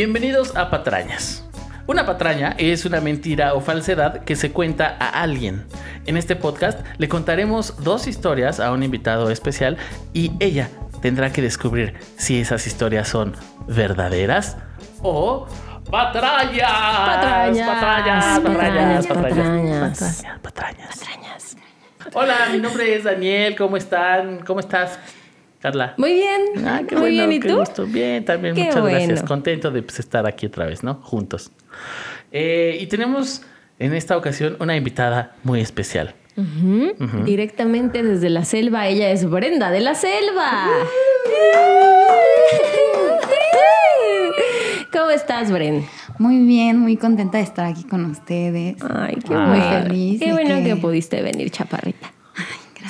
[0.00, 1.44] Bienvenidos a Patrañas.
[1.86, 5.66] Una patraña es una mentira o falsedad que se cuenta a alguien.
[6.06, 9.76] En este podcast le contaremos dos historias a un invitado especial
[10.14, 10.70] y ella
[11.02, 13.36] tendrá que descubrir si esas historias son
[13.68, 14.56] verdaderas
[15.02, 15.46] o
[15.90, 16.70] patrañas.
[16.72, 19.06] Patrañas, Patrañas, patrañas, patrañas, patrañas.
[19.06, 20.24] patrañas.
[20.40, 21.56] Patrañas, patrañas.
[22.14, 23.54] Hola, mi nombre es Daniel.
[23.54, 24.40] ¿Cómo están?
[24.46, 24.98] ¿Cómo estás,
[25.60, 25.94] Carla?
[25.98, 26.40] Muy bien.
[26.66, 27.32] Ah, qué Muy bueno, bien.
[27.32, 27.58] ¿Y qué tú?
[27.58, 27.86] gusto.
[27.86, 29.22] Bien, también Qué muchas gracias.
[29.22, 30.94] Contento de pues, estar aquí otra vez, ¿no?
[31.02, 31.52] Juntos.
[32.32, 33.42] Eh, y tenemos
[33.78, 36.14] en esta ocasión una invitada muy especial.
[37.26, 40.66] Directamente desde la selva, ella es Brenda de la selva.
[44.92, 45.84] ¿Cómo estás, Bren?
[46.18, 48.76] Muy bien, muy contenta de estar aquí con ustedes.
[48.82, 49.46] Ay, qué Ah.
[49.48, 49.50] bueno.
[49.50, 50.64] Muy feliz Qué bueno que...
[50.64, 52.12] que- pudiste venir, chaparrita.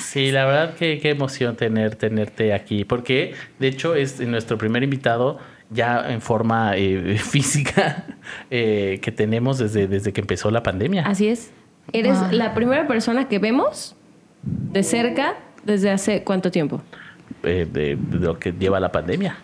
[0.01, 4.83] Sí, la verdad que qué emoción tener, tenerte aquí, porque de hecho es nuestro primer
[4.83, 8.05] invitado ya en forma eh, física
[8.49, 11.03] eh, que tenemos desde, desde que empezó la pandemia.
[11.05, 11.51] Así es.
[11.93, 12.31] Eres Wow.
[12.31, 13.95] la primera persona que vemos
[14.43, 16.81] de cerca desde hace cuánto tiempo.
[17.43, 19.37] eh, de, de lo que lleva la pandemia.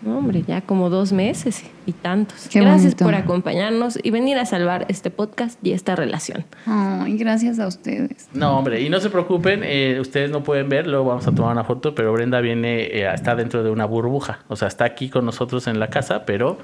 [0.00, 2.48] No, hombre, ya como dos meses y tantos.
[2.48, 3.04] Qué Gracias bonito.
[3.04, 6.44] por acompañarnos y venir a salvar este podcast y esta relación.
[6.66, 8.28] Ay, gracias a ustedes.
[8.32, 11.52] No, hombre, y no se preocupen, eh, ustedes no pueden ver, luego vamos a tomar
[11.52, 15.08] una foto, pero Brenda viene, eh, está dentro de una burbuja, o sea, está aquí
[15.10, 16.58] con nosotros en la casa, pero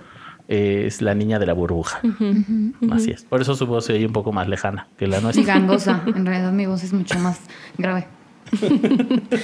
[0.46, 2.00] eh, es la niña de la burbuja.
[2.92, 3.24] Así es.
[3.24, 5.44] Por eso su voz se oye un poco más lejana que la Y nuestra.
[5.44, 6.02] gangosa.
[6.14, 7.40] En realidad mi voz es mucho más
[7.78, 8.06] grave.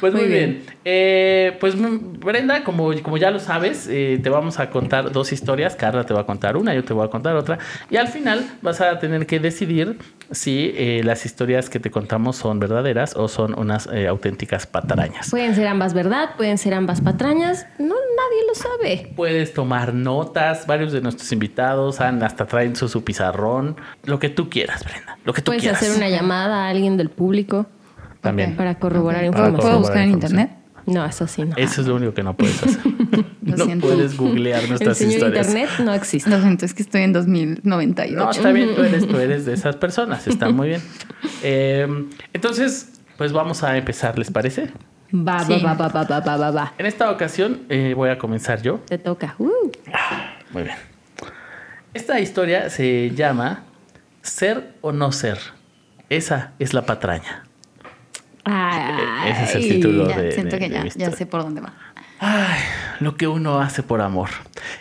[0.00, 0.50] Pues muy, Muy bien.
[0.50, 0.66] bien.
[0.84, 5.74] Eh, pues Brenda, como, como ya lo sabes, eh, te vamos a contar dos historias.
[5.74, 7.58] Carla te va a contar una, yo te voy a contar otra.
[7.90, 9.98] Y al final vas a tener que decidir
[10.30, 15.30] si eh, las historias que te contamos son verdaderas o son unas eh, auténticas patarañas.
[15.30, 17.66] Pueden ser ambas verdad, pueden ser ambas patrañas.
[17.78, 19.12] No, nadie lo sabe.
[19.16, 24.28] Puedes tomar notas, varios de nuestros invitados han, hasta traen su, su pizarrón, lo que
[24.28, 25.82] tú quieras, Brenda, lo que tú Puedes quieras.
[25.82, 27.66] hacer una llamada a alguien del público
[28.20, 28.56] También.
[28.56, 29.60] para corroborar información.
[29.60, 30.50] ¿Puedo buscar en internet?
[30.86, 31.54] No, eso sí, no.
[31.56, 32.80] Eso es lo único que no puedes hacer.
[33.42, 33.86] Lo no siento.
[33.86, 35.46] puedes googlear El nuestras señor historias.
[35.48, 36.28] Internet no existe.
[36.30, 38.14] Lo siento, es que estoy en 2098.
[38.16, 40.82] No, está bien, tú eres, tú eres de esas personas, está muy bien.
[41.42, 41.86] Eh,
[42.32, 44.70] entonces, pues vamos a empezar, ¿les parece?
[45.14, 45.60] Va, Sí.
[45.64, 46.72] va, va, va, va, va, va, va.
[46.78, 48.80] En esta ocasión eh, voy a comenzar yo.
[48.86, 49.34] Te toca.
[49.38, 49.48] Uh.
[50.52, 50.76] Muy bien.
[51.94, 53.64] Esta historia se llama
[54.22, 55.38] Ser o no ser.
[56.10, 57.44] Esa es la patraña.
[58.50, 59.30] Ay.
[59.30, 60.08] Ese es el título.
[60.08, 61.74] Ya, de- siento de- que de ya, ya sé por dónde va.
[62.20, 62.60] Ay,
[63.00, 64.28] lo que uno hace por amor.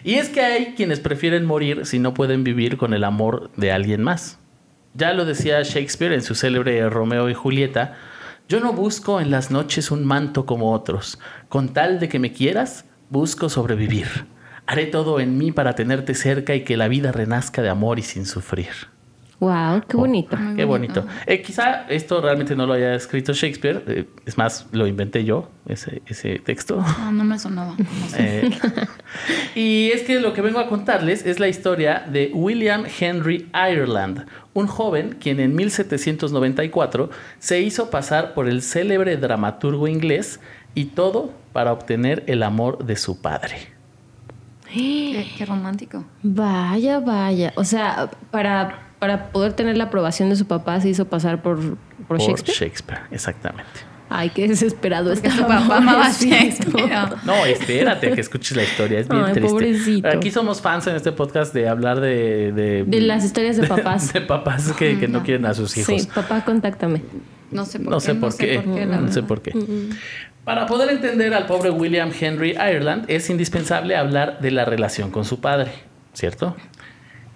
[0.04, 3.72] Y es que hay quienes prefieren morir si no pueden vivir con el amor de
[3.72, 4.40] alguien más.
[4.94, 7.96] Ya lo decía Shakespeare en su célebre Romeo y Julieta,
[8.50, 12.32] yo no busco en las noches un manto como otros, con tal de que me
[12.34, 14.08] quieras, busco sobrevivir.
[14.66, 18.02] Haré todo en mí para tenerte cerca y que la vida renazca de amor y
[18.04, 18.70] sin sufrir.
[19.40, 20.36] Wow, qué bonito.
[20.56, 21.02] Qué bonito.
[21.02, 21.22] bonito.
[21.28, 25.52] Eh, quizá esto realmente no lo haya escrito Shakespeare, eh, es más, lo inventé yo,
[25.68, 26.84] ese, ese texto.
[27.00, 27.76] No, no me sonaba.
[27.78, 28.48] No sé.
[28.48, 28.60] Eh,
[29.56, 34.26] y es que lo que vengo a contarles es la historia de William Henry Ireland,
[34.56, 40.40] un joven quien en 1794 se hizo pasar por el célebre dramaturgo inglés
[40.74, 43.58] y todo para obtener el amor de su padre.
[44.74, 46.06] qué, qué romántico.
[46.24, 47.54] Vaya, vaya.
[47.56, 51.58] O sea, para, para poder tener la aprobación de su papá se hizo pasar por,
[51.60, 51.78] por,
[52.08, 52.58] Por Shakespeare.
[52.58, 53.70] Shakespeare, exactamente.
[54.10, 55.30] Ay, qué desesperado está.
[55.30, 56.10] tu papá amaba.
[56.10, 56.90] Shakespeare.
[57.26, 59.50] No, espérate que escuches la historia, es bien Ay, triste.
[59.52, 60.08] pobrecito.
[60.08, 62.52] Aquí somos fans en este podcast de hablar de...
[62.54, 64.14] De, De las historias de papás.
[64.14, 66.02] De, papás que, que no quieren a sus hijos.
[66.02, 67.02] Sí, papá, contáctame.
[67.52, 68.04] No sé por No qué.
[68.06, 68.86] sé por qué.
[68.86, 69.54] No sé por qué.
[70.46, 75.26] Para poder entender al pobre William Henry Ireland es indispensable hablar de la relación con
[75.26, 75.72] su padre,
[76.14, 76.56] ¿cierto?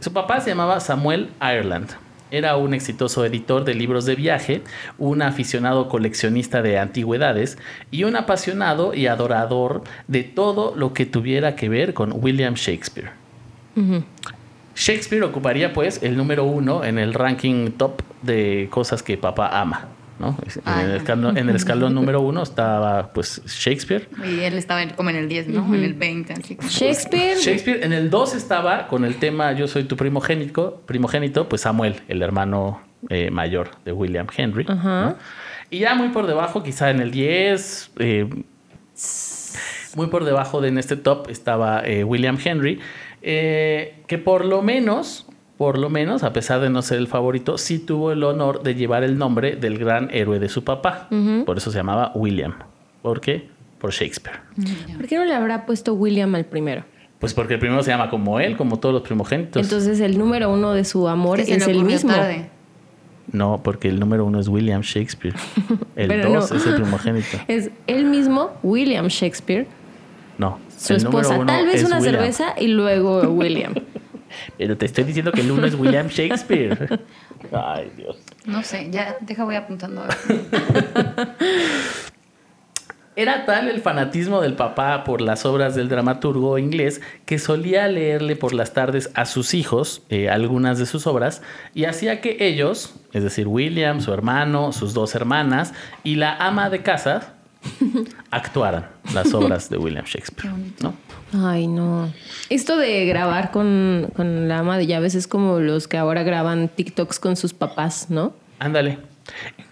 [0.01, 1.92] Su papá se llamaba Samuel Ireland.
[2.31, 4.63] Era un exitoso editor de libros de viaje,
[4.98, 7.59] un aficionado coleccionista de antigüedades
[7.92, 13.12] y un apasionado y adorador de todo lo que tuviera que ver con William Shakespeare.
[14.75, 19.88] Shakespeare ocuparía pues el número uno en el ranking top de cosas que papá ama.
[20.21, 20.38] ¿No?
[20.65, 20.95] En, el no.
[20.95, 24.07] escalón, en el escalón número uno estaba pues Shakespeare.
[24.25, 25.75] Y él estaba como en el 10, ¿no?
[25.75, 26.33] En el 20.
[26.33, 27.38] Así como- Shakespeare.
[27.38, 32.01] Shakespeare en el 2 estaba con el tema Yo soy tu primogénito, primogénito pues Samuel,
[32.07, 34.65] el hermano eh, mayor de William Henry.
[35.69, 38.27] Y ya muy por debajo, quizá en el 10, eh,
[39.95, 42.79] muy por debajo de en este top estaba eh, William Henry,
[43.21, 45.27] eh, que por lo menos,
[45.62, 48.74] por lo menos, a pesar de no ser el favorito, sí tuvo el honor de
[48.74, 51.08] llevar el nombre del gran héroe de su papá.
[51.46, 52.56] Por eso se llamaba William.
[53.04, 53.48] ¿Por qué?
[53.78, 54.40] Por Shakespeare.
[54.98, 56.84] ¿Por qué no le habrá puesto William al primero?
[57.19, 59.62] Pues porque el primero se llama como él, como todos los primogénitos.
[59.62, 62.12] Entonces el número uno de su amor Que es le el mismo.
[62.12, 62.50] tarde.
[63.31, 65.36] no, porque el número uno es William Shakespeare.
[65.96, 66.58] El Pero dos no.
[66.58, 67.38] es el primogénito.
[67.48, 69.68] Es el mismo William Shakespeare,
[70.40, 70.58] No.
[70.75, 72.16] su el número esposa, uno tal vez es una William.
[72.16, 73.75] cerveza y luego William.
[74.57, 77.00] Pero te estoy diciendo que el uno es William Shakespeare.
[77.51, 78.18] Ay, Dios.
[78.45, 80.04] No sé, ya, deja voy apuntando.
[83.18, 88.38] Era tal el fanatismo del papá por las obras del dramaturgo inglés que solía leerle
[88.38, 91.42] por las tardes a sus hijos eh, algunas de sus obras
[91.74, 95.74] y hacía que ellos, es decir, William, su hermano, sus dos hermanas
[96.06, 97.34] y la ama de casa,
[98.31, 100.44] actuaran las obras de William Shakespeare.
[100.44, 100.84] Qué bonito.
[100.84, 101.11] ¿no?
[101.33, 102.12] Ay, no.
[102.50, 106.68] Esto de grabar con, con la ama de llaves es como los que ahora graban
[106.69, 108.33] TikToks con sus papás, ¿no?
[108.60, 108.98] Ándale.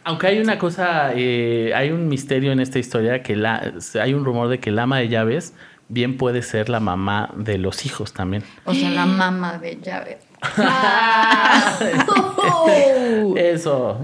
[0.04, 4.24] Aunque hay una cosa, eh, hay un misterio en esta historia que la, hay un
[4.26, 5.54] rumor de que el ama de llaves
[5.90, 8.44] bien puede ser la mamá de los hijos también.
[8.66, 10.20] O sea, la mamá de llave.
[12.38, 13.36] Oh.
[13.38, 14.00] Eso.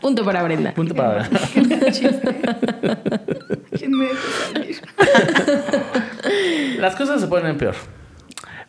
[0.00, 0.72] Punto para Brenda.
[0.72, 1.28] Punto para.
[1.90, 2.40] Chiste.
[3.76, 4.20] ¿Quién me deja
[4.52, 4.80] salir?
[6.78, 7.74] Las cosas se ponen peor.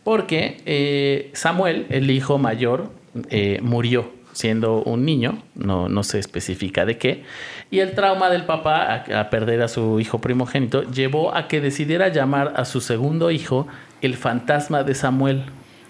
[0.04, 2.92] Porque eh, Samuel, el hijo mayor,
[3.30, 7.24] eh, murió siendo un niño, no, no se especifica de qué,
[7.72, 11.62] y el trauma del papá a, a perder a su hijo primogénito llevó a que
[11.62, 13.66] decidiera llamar a su segundo hijo
[14.02, 15.44] el fantasma de Samuel.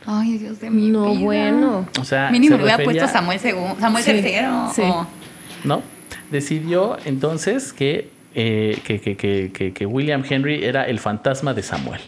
[0.06, 1.22] Ay, Dios de mi No, vida.
[1.24, 1.90] bueno.
[2.00, 4.70] O sea, Mínimo se hubiera refería- puesto Samuel segundo, Samuel Sí, tercero.
[4.74, 4.82] sí.
[4.84, 5.08] o-
[5.64, 5.82] ¿no?
[6.30, 11.64] Decidió entonces que, eh, que, que- que- que- que William Henry era el fantasma de
[11.64, 12.02] Samuel.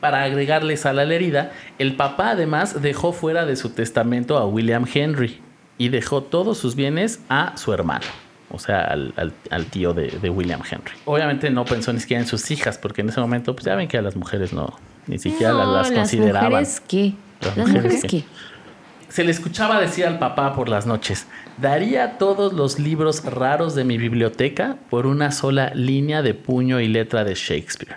[0.00, 4.46] Para agregarle sal a la herida, el papá además dejó fuera de su testamento a
[4.46, 5.40] William Henry
[5.76, 8.06] y dejó todos sus bienes a su hermano,
[8.50, 10.92] o sea, al, al- al tío de, de William Henry.
[11.04, 13.88] Obviamente no pensó ni siquiera en sus hijas, porque en ese momento, pues ya ven
[13.88, 14.74] que a las mujeres no,
[15.06, 16.50] ni siquiera No, las, las consideraban.
[16.50, 17.12] mujeres qué?
[17.42, 18.08] Las Las, mujeres mujeres, qué.
[18.20, 18.24] qué?
[19.10, 21.26] Se le escuchaba decir al papá por las noches,
[21.58, 26.88] daría todos los libros raros de mi biblioteca por una sola línea de puño y
[26.88, 27.96] letra de Shakespeare.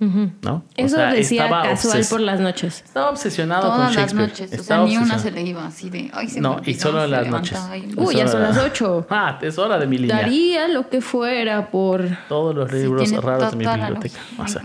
[0.00, 0.54] ¿No?
[0.54, 2.82] O Eso sea, decía estaba casual por las noches.
[2.84, 4.28] Estaba obsesionado Todas con las Shakespeare.
[4.30, 4.46] noches.
[4.46, 5.44] O sea, Estaba ni una se obsesionado.
[5.44, 6.10] le iba así de.
[6.12, 7.58] Ay, se me No, y olvidó", solo en las noches.
[7.96, 9.06] Uy, ya son las ocho.
[9.10, 10.16] Ah, es hora de mi línea.
[10.16, 12.04] Daría lo que fuera por...
[12.28, 14.18] Todos los Sí, libros tiene raros de mi biblioteca.
[14.38, 14.62] O sea.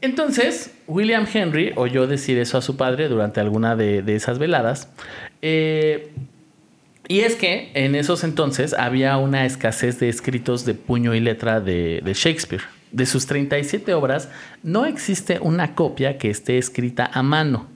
[0.00, 4.88] Entonces, William Henry oyó decir eso a su padre durante alguna de, esas veladas.
[5.42, 6.12] Eh,
[7.08, 11.60] y es que en esos entonces había una escasez de escritos de puño y letra
[11.60, 12.62] de, de Shakespeare.
[12.92, 14.28] De sus 37 obras,
[14.62, 17.75] no existe una copia que esté escrita a mano.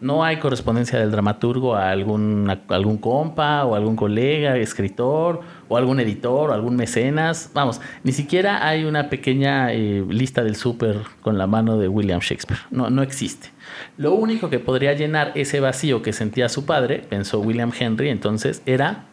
[0.00, 5.76] No hay correspondencia del dramaturgo a algún, a algún compa o algún colega, escritor o
[5.76, 7.50] algún editor o algún mecenas.
[7.54, 12.20] Vamos, ni siquiera hay una pequeña eh, lista del súper con la mano de William
[12.20, 12.60] Shakespeare.
[12.70, 13.48] No, no existe.
[13.96, 18.62] Lo único que podría llenar ese vacío que sentía su padre, pensó William Henry entonces,
[18.66, 19.04] era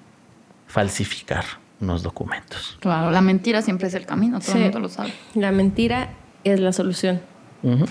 [0.68, 1.44] falsificar
[1.80, 2.78] unos documentos.
[2.80, 4.58] Claro, la mentira siempre es el camino, todo Sí.
[4.58, 5.14] el mundo lo sabe.
[5.36, 6.10] La mentira
[6.44, 7.22] es la solución.
[7.64, 7.86] Ujú.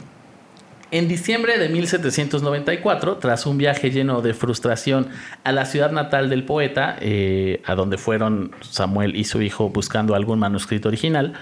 [0.93, 5.09] En diciembre de 1794, tras un viaje lleno de frustración
[5.44, 10.17] a la ciudad natal del poeta, eh, a donde fueron Samuel y su hijo buscando
[10.17, 11.35] algún manuscrito original,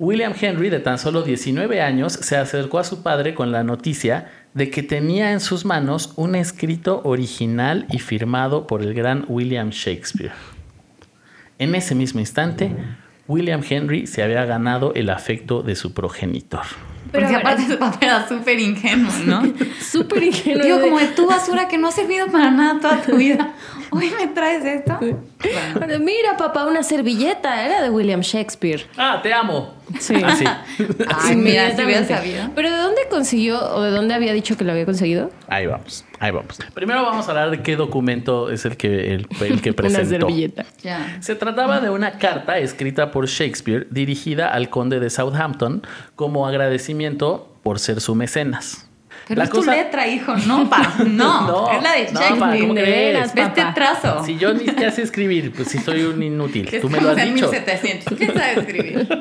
[0.00, 4.32] William Henry, de tan solo 19 años, se acercó a su padre con la noticia
[4.54, 9.70] de que tenía en sus manos un escrito original y firmado por el gran William
[9.70, 10.32] Shakespeare.
[11.58, 12.72] En ese mismo instante,
[13.28, 16.66] William Henry se había ganado el afecto de su progenitor.
[17.10, 19.42] Pero Porque aparte su papá era súper ingenuo, ¿no?
[19.80, 20.64] Súper ingenuo.
[20.64, 23.52] Digo, como de tu basura que no ha servido para nada toda tu vida.
[23.90, 24.98] Hoy me traes esto.
[25.00, 27.64] Bueno, Mira, papá, una servilleta.
[27.64, 28.86] Era de William Shakespeare.
[28.98, 29.74] Ah, te amo.
[29.98, 30.14] Sí.
[30.22, 30.44] Así.
[31.24, 32.50] Ay, mira, si hubiera sabido.
[32.54, 32.68] ¿Pero
[33.18, 35.30] consiguió o de dónde había dicho que lo había conseguido?
[35.48, 36.58] Ahí vamos, ahí vamos.
[36.74, 40.08] Primero vamos a hablar de qué documento es el que, el, el que Una presentó.
[40.26, 40.64] servilleta.
[40.82, 41.18] Ya.
[41.20, 45.82] Se trataba de una carta escrita por Shakespeare dirigida al conde de Southampton
[46.16, 48.87] como agradecimiento por ser su mecenas.
[49.28, 50.94] Pero La es cosa- tu letra, hijo, no, pa.
[51.06, 52.38] No, No, es la de no, Shakespeare.
[52.38, 53.12] pa, ¿cómo De crees?
[53.14, 54.24] veras, Ve este trazo.
[54.24, 56.68] Si yo ni siquiera sé escribir, pues si soy un inútil.
[56.80, 57.50] Tú me lo has en dicho.
[57.50, 58.16] 1700.
[58.18, 59.06] ¿Quién sabe escribir?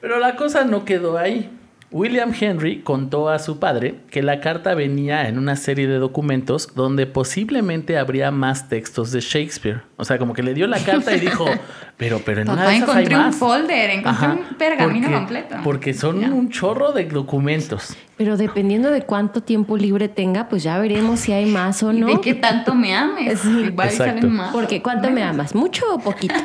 [0.00, 1.50] Pero la cosa no quedó ahí.
[1.92, 6.74] William Henry contó a su padre que la carta venía en una serie de documentos
[6.74, 9.82] donde posiblemente habría más textos de Shakespeare.
[9.96, 11.44] O sea, como que le dio la carta y dijo,
[11.98, 13.36] pero, pero en una Papá, de esas hay encontré un más.
[13.36, 15.56] folder, encontré Ajá, un pergamino porque- completo.
[15.62, 16.28] Porque son Ya.
[16.32, 17.94] un chorro de documentos.
[18.22, 21.98] Pero dependiendo de cuánto tiempo libre tenga, pues ya veremos si hay más o ¿Y
[21.98, 22.06] no.
[22.06, 23.40] de qué tanto me ames?
[23.40, 23.64] Sí.
[23.66, 24.52] Igual salen más.
[24.52, 25.56] Porque ¿cuánto me amas?
[25.56, 26.34] ¿Mucho o poquito?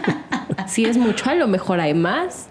[0.65, 2.50] Si es mucho, a lo mejor hay más.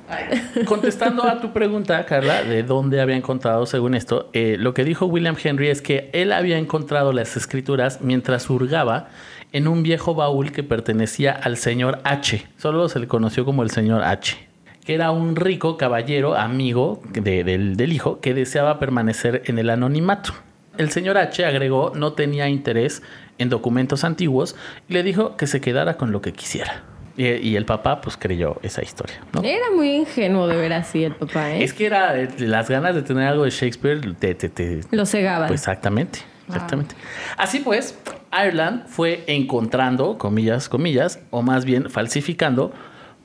[0.64, 5.04] Contestando a tu pregunta, Carla, de dónde había encontrado, según esto, eh, lo que dijo
[5.06, 9.08] William Henry es que él había encontrado las escrituras mientras hurgaba
[9.52, 12.46] en un viejo baúl que pertenecía al señor H.
[12.56, 14.45] Solo se le conoció como el señor H
[14.86, 19.68] que era un rico caballero amigo de- del, del hijo que deseaba permanecer en el
[19.68, 20.32] anonimato.
[20.78, 23.02] El señor H agregó no tenía interés
[23.38, 24.54] en documentos antiguos
[24.88, 26.84] y le dijo que se quedara con lo que quisiera.
[27.16, 29.16] Y, y el papá pues creyó esa historia.
[29.32, 29.42] ¿no?
[29.42, 31.64] Era muy ingenuo de ver así el papá, ¿eh?
[31.64, 35.06] Es que era eh, las ganas de tener algo de Shakespeare te, te- te- Lo
[35.06, 35.48] cegaban.
[35.48, 36.94] pues exactamente, exactamente.
[37.38, 37.98] Así pues,
[38.30, 42.72] Ireland fue encontrando, comillas, comillas, o más bien falsificando,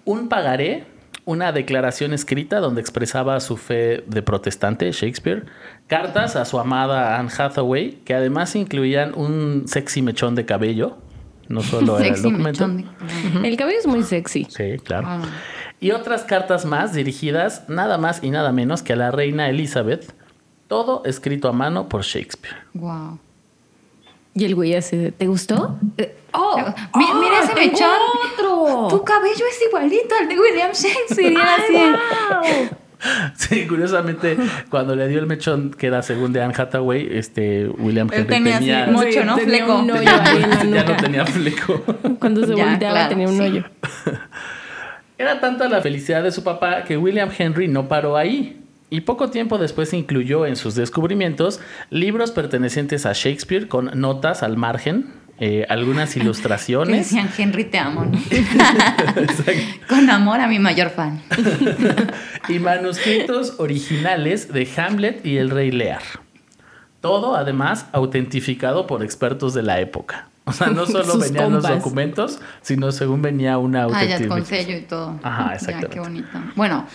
[0.06, 0.86] un pagaré,
[1.32, 5.46] una declaración escrita donde expresaba su fe de protestante, Shakespeare,
[5.88, 10.98] cartas a su amada Anne Hathaway, que además incluían un sexy mechón de cabello,
[11.48, 12.70] no solo era el documento.
[13.44, 14.46] El cabello es muy sexy.
[14.50, 15.08] Sí, claro.
[15.08, 15.22] Ah.
[15.80, 20.14] Y otras cartas más dirigidas nada más y nada menos que a la reina Elizabeth,
[20.68, 22.56] todo escrito a mano por Shakespeare.
[22.74, 23.20] Wow.
[24.34, 25.78] Y el güey así de, ¿te gustó?
[25.98, 26.58] Eh, ¡Oh!
[26.96, 27.90] Mi- ¡Oh, mira ese tengo mechón.
[28.34, 28.88] otro!
[28.90, 31.36] Tu cabello es igualito al de William Shakespeare.
[31.38, 31.74] ¡Ay, así.
[32.64, 32.78] wow!
[33.36, 34.38] Sí, curiosamente,
[34.70, 38.34] cuando le dio el mechón que era según de Anne Hathaway, este William Él Henry
[38.36, 39.36] tenía así tenía, mucho, ¿no?
[39.36, 39.80] Tenía Fleco.
[39.80, 41.84] un hoyo ya no tenía fleco.
[42.20, 43.42] Cuando se Ya, volteaba claro, tenía un sí.
[43.42, 43.64] hoyo.
[45.18, 48.61] Era tanta la felicidad de su papá que William Henry no paró ahí.
[48.92, 54.58] Y poco tiempo después incluyó en sus descubrimientos libros pertenecientes a Shakespeare con notas al
[54.58, 56.98] margen, eh, algunas Que ilustraciones.
[57.10, 58.12] decían Henry te amo, ¿no?
[59.88, 61.22] Con amor a mi mayor fan.
[62.50, 66.02] y manuscritos originales de Hamlet y el Rey Lear.
[67.00, 70.28] Todo, además, autentificado por expertos de la época.
[70.44, 74.40] O sea, no solo Sus venían los documentos, sino según venía una Ah, ya con
[74.40, 74.46] autentificación.
[74.46, 75.20] sello y todo.
[75.24, 75.94] Ajá, Ya, exactamente.
[75.94, 76.30] qué bonito.
[76.56, 76.86] Bueno,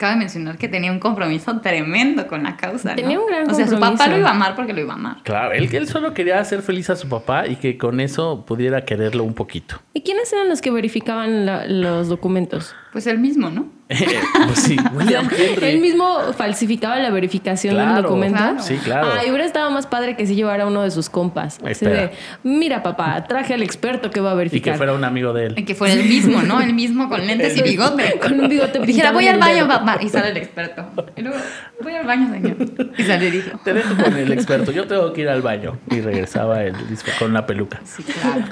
[0.00, 2.90] cabe mencionar que tenía un compromiso tremendo con la causa.
[2.90, 2.96] ¿no?
[2.96, 4.10] Tenía un gran O sea, su papá compromiso.
[4.12, 5.16] lo iba a amar porque lo iba a amar.
[5.22, 8.84] Claro, él, él solo quería hacer feliz a su papá y que con eso pudiera
[8.86, 9.76] quererlo un poquito.
[9.92, 12.74] ¿Y quiénes eran los que verificaban la- los documentos?
[12.92, 13.68] Pues él mismo, ¿no?
[13.88, 15.66] pues sí, William Henry.
[15.68, 18.36] Él mismo falsificaba la verificación Claro, del documento.
[18.38, 18.62] claro.
[18.62, 19.08] Sí, claro.
[19.18, 21.58] Ay, hubiera estado más padre que si llevara uno de sus compas.
[21.58, 22.02] Así Espera.
[22.02, 22.10] de,
[22.42, 24.74] mira papá, traje al experto que va a Y verificar.
[24.74, 25.54] que fuera un amigo de él.
[25.56, 26.60] Y que fuera el mismo, ¿no?
[26.60, 28.18] El mismo con lentes y bigote.
[28.22, 29.68] Con un bigote Dijera, voy al el baño, dedo".
[29.68, 29.98] papá.
[30.00, 30.86] Y sale el experto.
[31.16, 31.38] Y luego,
[31.82, 32.56] voy al baño, señor.
[32.98, 33.50] Y sale y dijo.
[33.64, 35.78] Te dejo con el experto, yo tengo que ir al baño.
[35.90, 36.74] Y regresaba él
[37.18, 37.80] con una peluca.
[37.84, 38.44] Sí, claro.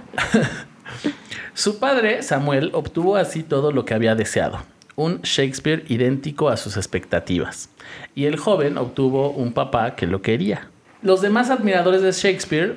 [1.59, 4.61] Su padre, Samuel, obtuvo así todo lo que había deseado.
[4.95, 7.69] Un Shakespeare idéntico a sus expectativas.
[8.15, 10.71] Y el joven obtuvo un papá que lo quería.
[11.03, 12.77] Los demás admiradores de Shakespeare,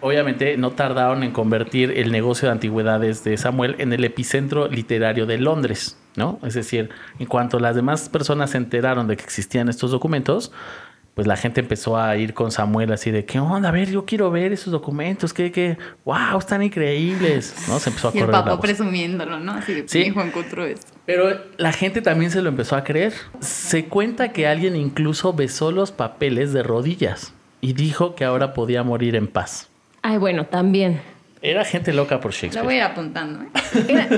[0.00, 5.26] obviamente, no tardaron en convertir el negocio de antigüedades de Samuel en el epicentro literario
[5.26, 6.38] de Londres, ¿no?
[6.44, 10.52] Es decir, en cuanto las demás personas se enteraron de que existían estos documentos,
[11.20, 13.68] pues la gente empezó a ir con Samuel así de, ¿qué onda?
[13.68, 17.78] A ver, yo quiero ver esos documentos, que, que, wow, están increíbles, ¿no?
[17.78, 18.60] Se empezó a Y el correr la papá voz.
[18.62, 19.52] presumiéndolo, ¿no?
[19.52, 19.98] Así de, Sí.
[19.98, 20.86] hijo encontró esto.
[21.04, 23.12] Pero la gente también se lo empezó a creer.
[23.40, 28.82] Se cuenta que alguien incluso besó los papeles de rodillas y dijo que ahora podía
[28.82, 29.68] morir en paz.
[30.00, 31.02] Ay, bueno, también.
[31.42, 32.64] Era gente loca por Lo Shakespeare.
[32.64, 33.48] voy a ir apuntando, ¿eh?
[33.88, 34.08] Era-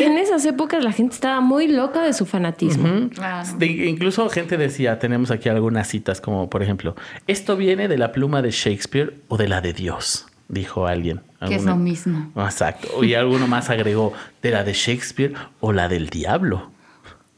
[0.00, 2.88] en esas épocas la gente estaba muy loca de su fanatismo.
[2.92, 3.10] Ujú.
[3.10, 3.48] Claro.
[3.56, 6.96] De- incluso gente decía, tenemos aquí algunas citas como por ejemplo,
[7.28, 11.20] esto viene de la pluma de Shakespeare o de la de Dios, dijo alguien.
[11.46, 12.30] Que es lo mismo.
[12.36, 13.02] Exacto.
[13.04, 14.12] Y alguno más agregó,
[14.42, 16.70] de la de Shakespeare o la del diablo.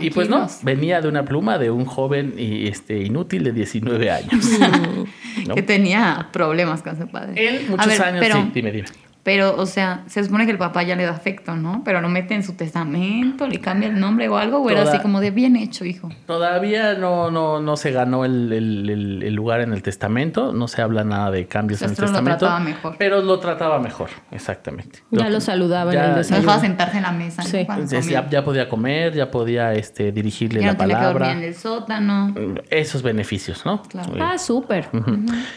[0.02, 4.10] Y pues no, venía de una pluma de un joven y, este, inútil de 19
[4.12, 4.46] años.
[5.46, 5.56] ¿no?
[5.56, 7.34] Que tenía problemas con su padre.
[7.36, 8.88] Él, muchos ver, años, pero, sí, dime, dime.
[9.26, 11.82] Pero, o sea, se supone que el papá ya le da afecto, ¿no?
[11.84, 14.94] Pero lo mete en su testamento, le cambia el nombre o algo, o era Toda-
[14.94, 16.10] así como de bien hecho, hijo.
[16.28, 20.68] Todavía no, no, no se ganó el, el- el- el lugar en el testamento, no
[20.68, 22.38] se habla nada de cambios en el Sastro lo testamento.
[22.38, 22.96] trataba mejor.
[23.00, 25.00] Pero lo trataba mejor, exactamente.
[25.10, 26.42] Ya lo saludaba en ya- el Lo desayuno.
[26.46, 27.42] dejaba sentarse en la mesa.
[27.42, 27.50] ¿no?
[27.50, 27.66] Sí.
[27.66, 31.28] Cuando ya, podía comer, ya podía este, dirigirle Ya la no tenía que palabra.
[31.30, 32.36] dormir en el sótano.
[32.70, 33.82] Esos beneficios, ¿no?
[33.82, 34.14] Claro.
[34.22, 34.88] Ah, súper.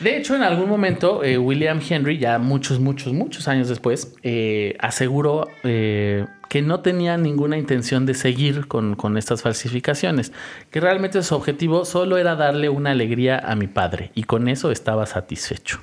[0.01, 4.77] De hecho, en algún momento, eh, William Henry, ya muchos, muchos, muchos años después, eh,
[4.79, 10.33] aseguró eh, que no tenía ninguna intención de seguir con, con estas falsificaciones,
[10.71, 14.71] que realmente su objetivo solo era darle una alegría a mi padre y con eso
[14.71, 15.81] estaba satisfecho.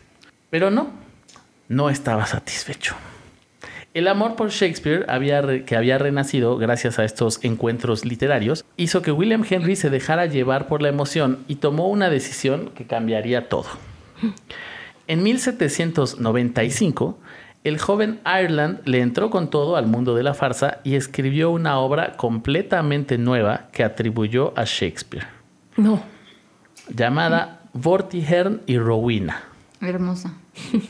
[0.49, 0.91] Pero no,
[1.67, 2.95] no estaba satisfecho.
[3.95, 5.05] El amor por Shakespeare,
[5.65, 10.67] que había renacido gracias a estos encuentros literarios, hizo que William Henry se dejara llevar
[10.67, 13.67] por la emoción y tomó una decisión que cambiaría todo.
[15.07, 17.17] En 1795,
[17.65, 21.79] el joven Ireland le entró con todo al mundo de la farsa y escribió una
[21.79, 25.25] obra completamente nueva que atribuyó a Shakespeare,
[25.75, 26.01] No.
[26.89, 29.43] llamada Vortigern y Rowena.
[29.87, 30.33] Hermosa.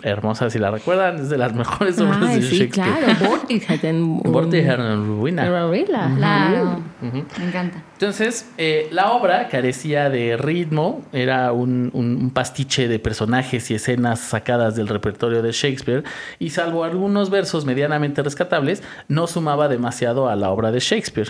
[0.03, 3.17] Hermosa, si la recuerdan, es de las mejores obras Ay, de sí, Shakespeare.
[3.17, 4.21] claro.
[4.23, 5.49] Vortigern y Rowena.
[5.49, 6.13] Rowena.
[6.17, 6.79] Claro.
[7.01, 7.83] Me encanta.
[7.93, 13.75] Entonces, eh, la obra carecía de ritmo, era un, un- un pastiche de personajes y
[13.75, 16.03] escenas sacadas del repertorio de Shakespeare,
[16.39, 21.29] y salvo algunos versos medianamente rescatables, no sumaba demasiado a la obra de Shakespeare.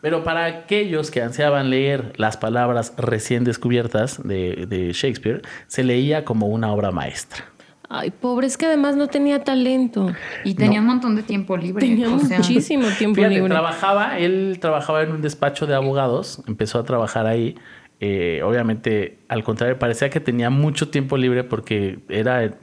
[0.00, 6.24] Pero para aquellos que ansiaban leer las palabras recién descubiertas de, de Shakespeare, se leía
[6.24, 7.44] como una obra maestra.
[7.90, 10.12] Ay, pobre, es que además no tenía talento.
[10.44, 11.86] Y tenía un montón de tiempo libre.
[11.86, 13.48] Tenía o sea, muchísimo tiempo Fíjate, libre.
[13.50, 17.56] trabajaba, él trabajaba en un despacho de abogados, empezó a trabajar ahí.
[18.00, 22.54] eh, obviamente, al contrario, parecía que tenía mucho tiempo libre porque era.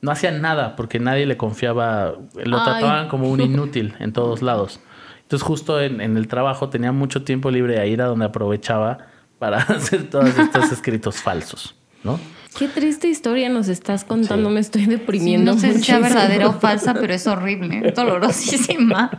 [0.00, 2.14] No hacía nada porque nadie le confiaba.
[2.44, 2.64] Lo Ay.
[2.64, 4.80] trataban como un inútil en todos lados.
[5.28, 7.78] Entonces, justo en, en el trabajo tenía mucho tiempo libre.
[7.80, 8.96] Ahí era donde aprovechaba
[9.38, 12.18] para hacer todos estos escritos falsos, ¿no?
[12.58, 14.48] Qué triste historia nos estás contando.
[14.48, 14.54] Sí.
[14.54, 15.52] Me estoy sí, deprimiendo.
[15.52, 19.10] no sé si sea verdadera o falsa, pero es horrible, dolorosísima.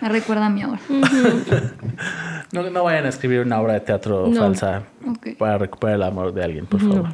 [0.00, 0.80] Me recuerda a mi ahora.
[2.52, 4.40] No, no vayan a escribir una obra de teatro No.
[4.40, 4.84] falsa
[5.36, 7.08] para recuperar el amor de alguien, por favor.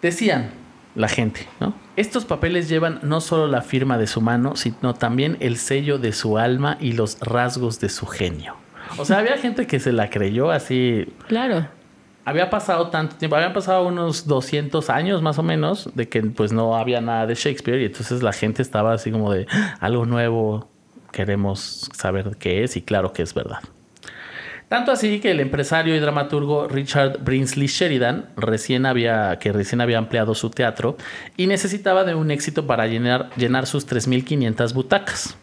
[0.00, 0.50] Decían
[0.94, 1.74] la gente, ¿no?
[1.96, 6.12] Estos papeles llevan no solo la firma de su mano, sino también el sello de
[6.12, 8.54] su alma y los rasgos de su genio.
[8.98, 11.06] O sea, había gente que se la creyó así.
[11.26, 11.66] Claro.
[12.26, 16.52] Había pasado tanto tiempo, habían pasado unos 200 años más o menos de que pues
[16.52, 20.06] no había nada de Shakespeare y entonces la gente estaba así como de "Ah, algo
[20.06, 20.68] nuevo,
[21.12, 23.60] queremos saber qué es y claro que es verdad.
[24.74, 29.98] Tanto así que el empresario y dramaturgo Richard Brinsley Sheridan recién había, que recién había
[29.98, 30.96] ampliado su teatro
[31.36, 35.36] y necesitaba de un éxito para llenar, llenar sus 3.500 butacas.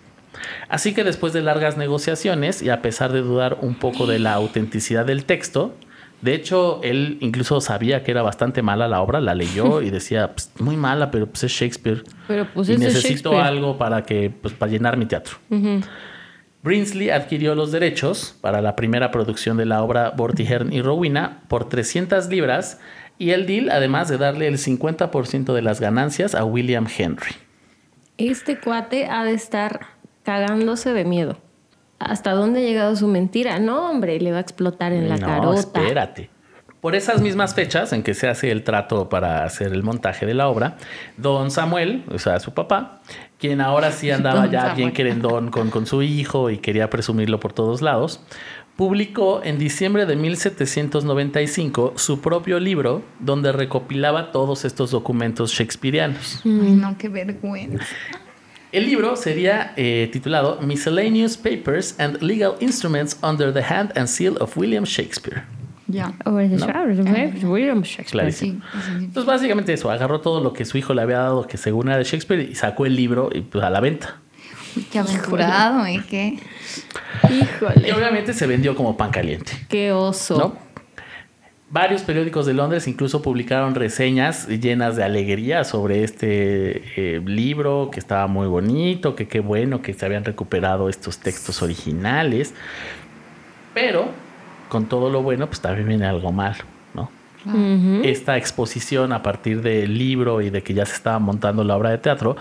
[0.67, 4.33] Así que después de largas negociaciones y a pesar de dudar un poco de la
[4.33, 5.75] autenticidad del texto,
[6.19, 10.33] de hecho él incluso sabía que era bastante mala la obra, la leyó y decía,
[10.33, 12.03] "Pues, muy mala, pero pues es Shakespeare.
[12.27, 15.37] Pero pues y es necesito algo para que pues, para llenar mi teatro.
[16.63, 21.67] Brinsley adquirió los derechos para la primera producción de la obra Vortigern y Rowena por
[21.67, 22.79] 300 libras
[23.17, 27.35] y el deal además de darle el 50% de las ganancias a William Henry.
[28.17, 29.87] Este cuate ha de estar
[30.23, 31.37] cagándose de miedo.
[31.97, 33.59] ¿Hasta dónde ha llegado su mentira?
[33.59, 35.59] No, hombre, le va a explotar en la no, carota.
[35.59, 36.29] espérate.
[36.81, 40.33] Por esas mismas fechas en que se hace el trato para hacer el montaje de
[40.33, 40.77] la obra,
[41.15, 43.01] don Samuel, o sea, su papá,
[43.37, 44.77] quien ahora sí andaba Don ya Samuel.
[44.77, 48.21] bien querendón con, con su hijo y quería presumirlo por todos lados,
[48.75, 56.41] publicó en diciembre de 1795 su propio libro donde recopilaba todos estos documentos shakespearianos.
[56.43, 57.85] Ay, no, qué vergüenza.
[58.71, 64.37] El libro sería eh, titulado Miscellaneous Papers and Legal Instruments Under the Hand and Seal
[64.39, 65.43] of William Shakespeare.
[65.91, 66.13] Ya.
[66.25, 68.31] William Shakespeare.
[68.31, 68.59] Sí.
[69.13, 71.97] Pues básicamente eso, agarró todo lo que su hijo le había dado, que según era
[71.97, 74.17] de Shakespeare, y sacó el libro y pues a la venta.
[74.91, 76.01] Qué aventurado, ¿eh?
[76.09, 76.39] Qué...
[77.29, 80.37] Y Híjole, obviamente se vendió como pan caliente, qué oso.
[80.37, 80.71] ¿no?
[81.71, 87.99] Varios periódicos de Londres incluso publicaron reseñas llenas de alegría sobre este eh, libro, que
[88.01, 92.53] estaba muy bonito, que qué bueno que se habían recuperado estos textos originales.
[93.73, 94.09] Pero,
[94.71, 97.11] con todo lo bueno, pues también viene algo malo, ¿no?
[98.05, 101.89] Esta exposición a partir del libro y de que ya se estaba montando la obra
[101.89, 102.37] de teatro,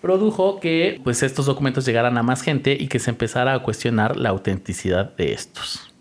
[0.00, 4.16] produjo que pues estos documentos llegaran a más gente y que se empezara a cuestionar
[4.16, 5.92] la autenticidad de estos.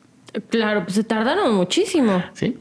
[0.49, 2.23] Claro, pues se tardaron muchísimo.
[2.33, 2.59] ¿sí?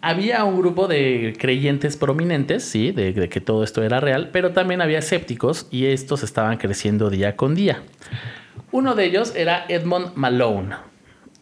[0.00, 4.52] Había un grupo de creyentes prominentes, sí, de, de que todo esto era real, pero
[4.52, 7.82] también había escépticos y estos estaban creciendo día con día.
[8.70, 10.76] Uno de ellos era Edmund Malone,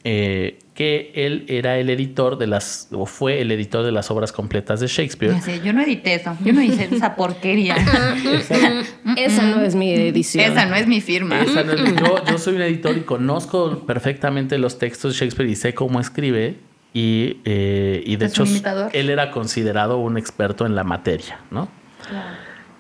[0.03, 4.33] eh, que él era el editor de las, o fue el editor de las obras
[4.33, 5.33] completas de Shakespeare.
[5.35, 6.37] Ya sé, yo no edité eso.
[6.45, 7.77] Yo no hice esa porquería.
[9.17, 10.45] Esa no es mi edición.
[10.53, 11.41] Esa no es mi firma.
[11.41, 15.49] Esa no es- yo, yo soy un editor y conozco perfectamente los textos de Shakespeare
[15.51, 16.57] y sé cómo escribe.
[16.93, 18.45] Y, eh, y de hecho,
[18.93, 21.69] él era considerado un experto en la materia, ¿no?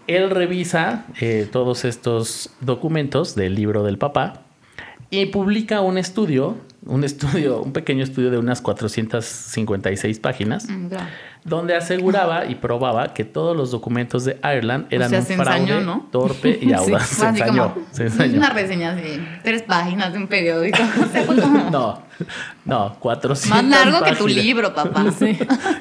[0.06, 4.42] Él revisa eh, todos estos documentos del libro del papá
[5.10, 10.88] Y publica un estudio, un estudio, un pequeño estudio de unas 456 páginas, Mm,
[11.44, 15.60] donde aseguraba y probaba que todos los documentos de Ireland eran sea, un se fraude
[15.60, 16.08] ensañó, ¿no?
[16.10, 17.06] torpe y audaz.
[17.08, 18.38] Se ensañó, como, se ensañó.
[18.38, 20.78] Una reseña así, tres páginas de un periódico.
[21.70, 22.02] No,
[22.64, 25.06] no, 400 Más largo que tu libro, papá.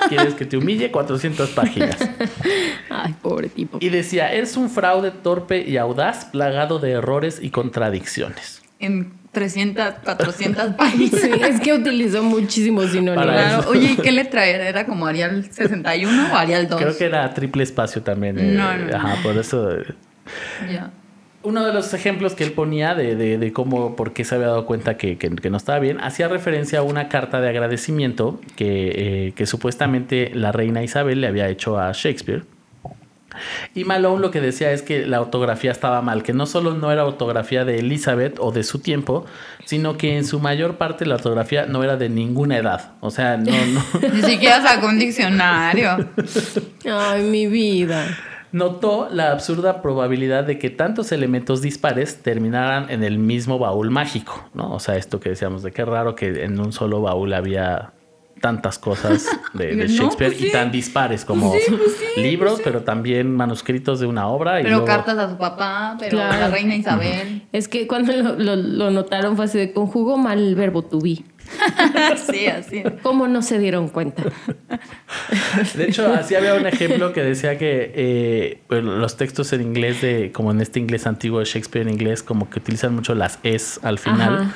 [0.09, 0.89] ¿Quieres que te humille?
[0.89, 1.97] 400 páginas.
[2.89, 3.77] Ay, pobre tipo.
[3.79, 8.63] Y decía, es un fraude torpe y audaz, plagado de errores y contradicciones.
[8.79, 11.19] En 300, 400 páginas.
[11.21, 13.25] Sí, es que utilizó muchísimos sinónimos.
[13.25, 13.69] Claro.
[13.69, 14.69] Oye, ¿y qué letra era?
[14.69, 16.79] ¿Era como Arial 61 o Arial 2?
[16.81, 18.39] Creo que era triple espacio también.
[18.39, 18.95] eh, No, no, no.
[18.95, 19.71] Ajá, por eso...
[19.75, 19.83] eh,
[20.71, 20.91] Ya.
[21.45, 24.47] Uno de los ejemplos que él ponía de, de- de cómo, por qué se había
[24.47, 28.39] dado cuenta que, que- que no estaba bien, hacía referencia a una carta de agradecimiento
[28.55, 28.93] que,
[29.27, 32.43] eh, que supuestamente la reina Isabel le había hecho a Shakespeare.
[33.73, 36.91] Y Malone lo que decía es que la ortografía estaba mal, que no solo no
[36.91, 39.25] era ortografía de Elizabeth o de su tiempo,
[39.65, 42.93] sino que en su mayor parte la ortografía no era de ninguna edad.
[42.99, 43.83] O sea, no, no.
[44.13, 46.09] Ni siquiera sacó un diccionario.
[46.85, 48.05] Ay, mi vida.
[48.51, 54.47] Notó la absurda probabilidad de que tantos elementos dispares terminaran en el mismo baúl mágico,
[54.53, 54.71] ¿no?
[54.71, 57.93] O sea, esto que decíamos de qué raro que en un solo baúl había
[58.43, 61.53] tantas cosas de, de No, Shakespeare pues y tan dispares como
[62.17, 64.59] libros, pero también manuscritos de una obra.
[64.59, 66.39] y Pero luego- cartas a su papá, pero Claro.
[66.41, 67.43] la reina Isabel.
[67.53, 70.99] Es que cuando lo, lo- lo notaron fue así de conjugo mal el verbo to
[70.99, 71.23] be.
[72.17, 72.83] sí, así.
[73.01, 74.23] ¿Cómo no se dieron cuenta?
[75.75, 80.01] De hecho, así había un ejemplo que decía que eh, bueno, los textos en inglés,
[80.01, 83.39] de como en este inglés antiguo de Shakespeare en inglés, como que utilizan mucho las
[83.43, 84.35] es al final.
[84.35, 84.55] Ajá.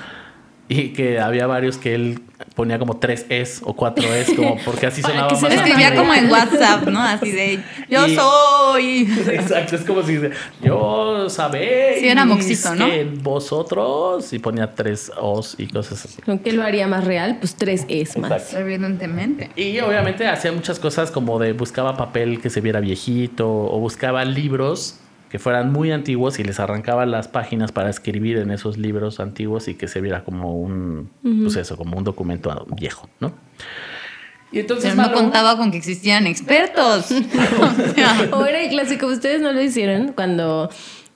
[0.69, 2.19] Y que había varios que él
[2.53, 5.95] ponía como tres es o cuatro es, como porque así sonaba que se más Escribía
[5.95, 7.01] como en WhatsApp, ¿no?
[7.01, 9.09] Así de, yo Y- soy.
[9.31, 12.85] Exacto, es como si dice, yo sabéis Sí, era moxito, ¿no?
[12.85, 16.21] que vosotros y ponía tres os y cosas así.
[16.21, 17.37] ¿Con qué lo haría más real?
[17.39, 18.31] Pues tres es más.
[18.31, 18.59] Exacto.
[18.59, 19.49] Evidentemente.
[19.55, 24.25] Y obviamente hacía muchas cosas como de buscaba papel que se viera viejito o buscaba
[24.25, 24.95] libros
[25.29, 29.67] que fueran muy antiguos y les arrancaba las páginas para escribir en esos libros antiguos
[29.67, 31.09] y que se viera como un,
[31.43, 33.33] pues eso, como un documento viejo, ¿no?
[34.51, 37.11] Y entonces Pero no Malone- contaba con que existían expertos.
[37.11, 40.69] O sea, O era el clásico, ustedes no lo hicieron cuando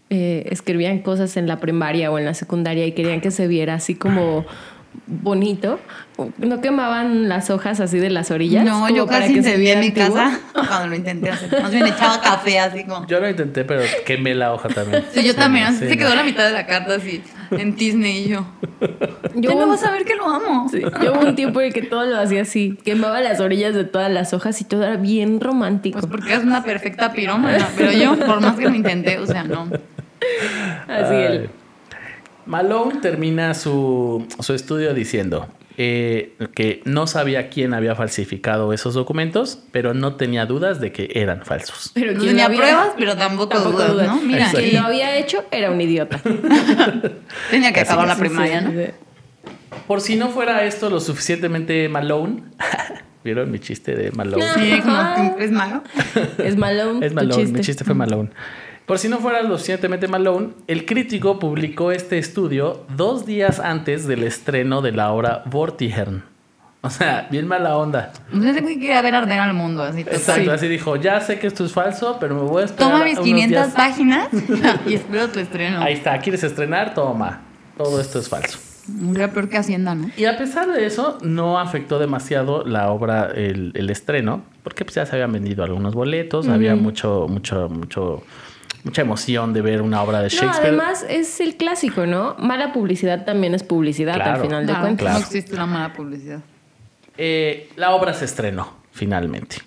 [0.09, 3.75] eh, escribían cosas en la primaria o en la secundaria y querían que se viera
[3.75, 4.45] así como
[5.07, 5.79] bonito.
[6.37, 8.63] ¿No quemaban las hojas así de las orillas?
[8.63, 10.15] no, yo casi que se incendié viera mi antiguo?
[10.15, 11.61] casa cuando lo intenté hacer.
[11.61, 13.07] Más bien echaba café así como.
[13.07, 15.03] Yo lo intenté, pero quemé la hoja también.
[15.11, 15.97] Sí, yo también, así sí, se no.
[15.97, 18.45] quedó la mitad de la carta así en Disney y yo.
[19.35, 20.69] Yo no vas a ver que lo amo.
[20.69, 23.73] Sí, yo hubo un tiempo en el que todo lo hacía así, quemaba las orillas
[23.73, 25.99] de todas las hojas y todo era bien romántico.
[25.99, 27.67] Pues porque es una perfecta pirómana.
[27.77, 29.69] Pero yo, por más que lo intenté, o sea, no.
[30.87, 31.25] Así Ay.
[31.25, 31.49] él.
[32.45, 39.59] Malone termina su, su estudio diciendo eh, que no sabía quién había falsificado esos documentos,
[39.71, 41.91] pero no tenía dudas de que eran falsos.
[41.93, 44.07] Pero No tenía había- pruebas, pero tampoco, dudas, dudas.
[44.07, 44.21] ¿no?
[44.21, 46.19] Mira, Quien lo había hecho era un idiota.
[47.51, 48.93] tenía que acabar la primaria.
[49.87, 52.43] Por si no fuera esto lo suficientemente Malone,
[53.23, 54.43] ¿vieron mi chiste de Malone?
[54.55, 55.83] Sí, es malo.
[56.37, 57.05] Es Malone.
[57.05, 57.57] Es tu Malone, chiste.
[57.57, 58.29] mi chiste fue Malone.
[58.85, 64.07] Por si no fuera lo suficientemente Malone, el crítico publicó este estudio dos días antes
[64.07, 66.23] del estreno de la obra Vortigern.
[66.83, 68.11] O sea, bien mala onda.
[68.33, 70.01] No sé si quería ver arder al mundo, así.
[70.01, 73.03] Exacto, así dijo, ya sé que esto es falso, pero me voy a esperar Toma
[73.03, 73.73] mis unos 500 días".
[73.75, 74.27] páginas
[74.87, 75.79] y espero tu estreno.
[75.79, 76.95] Ahí está, ¿quieres estrenar?
[76.95, 77.41] Toma.
[77.77, 78.57] Todo esto es falso.
[79.15, 80.09] Era peor que Hacienda, ¿no?
[80.17, 84.95] Y a pesar de eso, no afectó demasiado la obra, el, el estreno, porque pues
[84.95, 88.23] ya se habían vendido algunos boletos, había mucho, mucho, mucho,
[88.83, 90.67] mucha emoción de ver una obra de No, Shakespeare.
[90.67, 92.35] además es el clásico, ¿no?
[92.39, 94.35] Mala publicidad también es publicidad Claro.
[94.35, 95.03] al final de Claro, cuentas.
[95.03, 95.19] Claro.
[95.19, 96.39] No existe la mala publicidad.
[97.17, 99.57] Eh, la obra se estrenó, finalmente.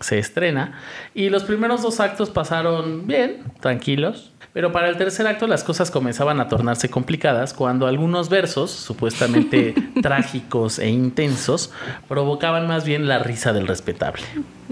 [0.00, 0.80] Se estrena
[1.14, 4.30] y los primeros dos actos pasaron bien, tranquilos.
[4.52, 9.74] Pero para el tercer acto las cosas comenzaban a tornarse complicadas cuando algunos versos, supuestamente
[10.02, 11.72] trágicos e intensos,
[12.08, 14.22] provocaban más bien la risa del respetable.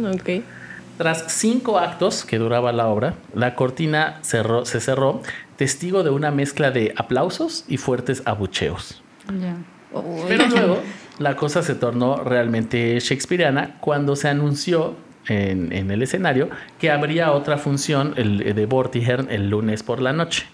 [0.04, 0.44] Ok.
[1.02, 5.20] Tras cinco actos que duraba la obra, la cortina cerró- se cerró,
[5.56, 9.02] testigo de una mezcla de aplausos y fuertes abucheos.
[10.28, 10.78] Pero luego
[11.18, 14.94] la cosa se tornó realmente shakespeariana cuando se anunció
[15.26, 20.12] en, en el escenario que habría otra función el, de Vortigern el lunes por la
[20.12, 20.46] noche.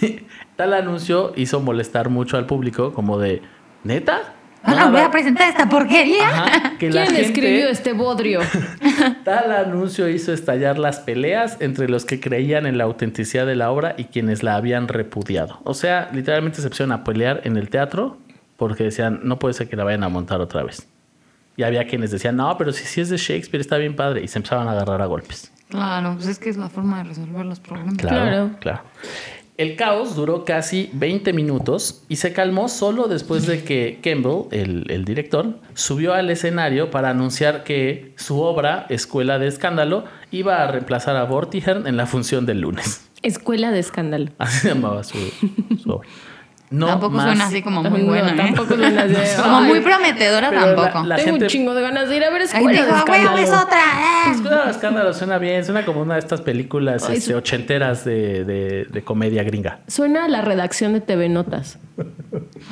[0.56, 3.42] Tal anuncio hizo molestar mucho al público como de,
[3.82, 4.34] ¿neta?
[4.62, 4.90] Ahora Nada.
[4.90, 6.28] voy a presentar esta porquería.
[6.28, 8.40] Ajá, que la ¿Quién gente- escribió este bodrio?
[9.24, 13.70] Tal anuncio hizo estallar las peleas entre los que creían en la autenticidad de la
[13.70, 15.60] obra y quienes la habían repudiado.
[15.64, 18.18] O sea, literalmente se pusieron a pelear en el teatro
[18.56, 20.86] porque decían, no puede ser que la vayan a montar otra vez.
[21.56, 24.22] Y había quienes decían, no, pero si, si es de Shakespeare está bien padre.
[24.22, 25.50] Y se empezaban a agarrar a golpes.
[25.68, 27.94] Claro, pues es que es la forma de resolver los problemas.
[27.96, 28.50] Claro.
[28.60, 28.80] claro.
[29.60, 34.90] El caos duró casi 20 minutos y se calmó solo después de que Campbell, el,
[34.90, 40.66] el director, subió al escenario para anunciar que su obra, Escuela de Escándalo, iba a
[40.66, 43.06] reemplazar a Vortigern en la función del lunes.
[43.20, 44.30] Escuela de escándalo.
[44.38, 45.18] Así se llamaba su,
[45.82, 46.08] su obra.
[46.70, 48.36] No tampoco más- suena así como muy No, buena, ¿eh?
[48.36, 51.04] tampoco suena así Como "Ay, muy prometedora Pero tampoco.
[51.04, 53.04] la- Tengo gente- un chingo de ganas de ir a ver escuela dijo, de "Ah,
[53.08, 53.38] huevo, escándalo.
[53.38, 53.78] es otra.
[53.78, 54.30] eh".
[54.32, 58.04] Escuela de Escándalo suena bien, suena como una de estas películas Ay, este, su- ochenteras
[58.04, 59.80] de, de- de comedia gringa.
[59.88, 61.78] Suena a la redacción de TV Notas.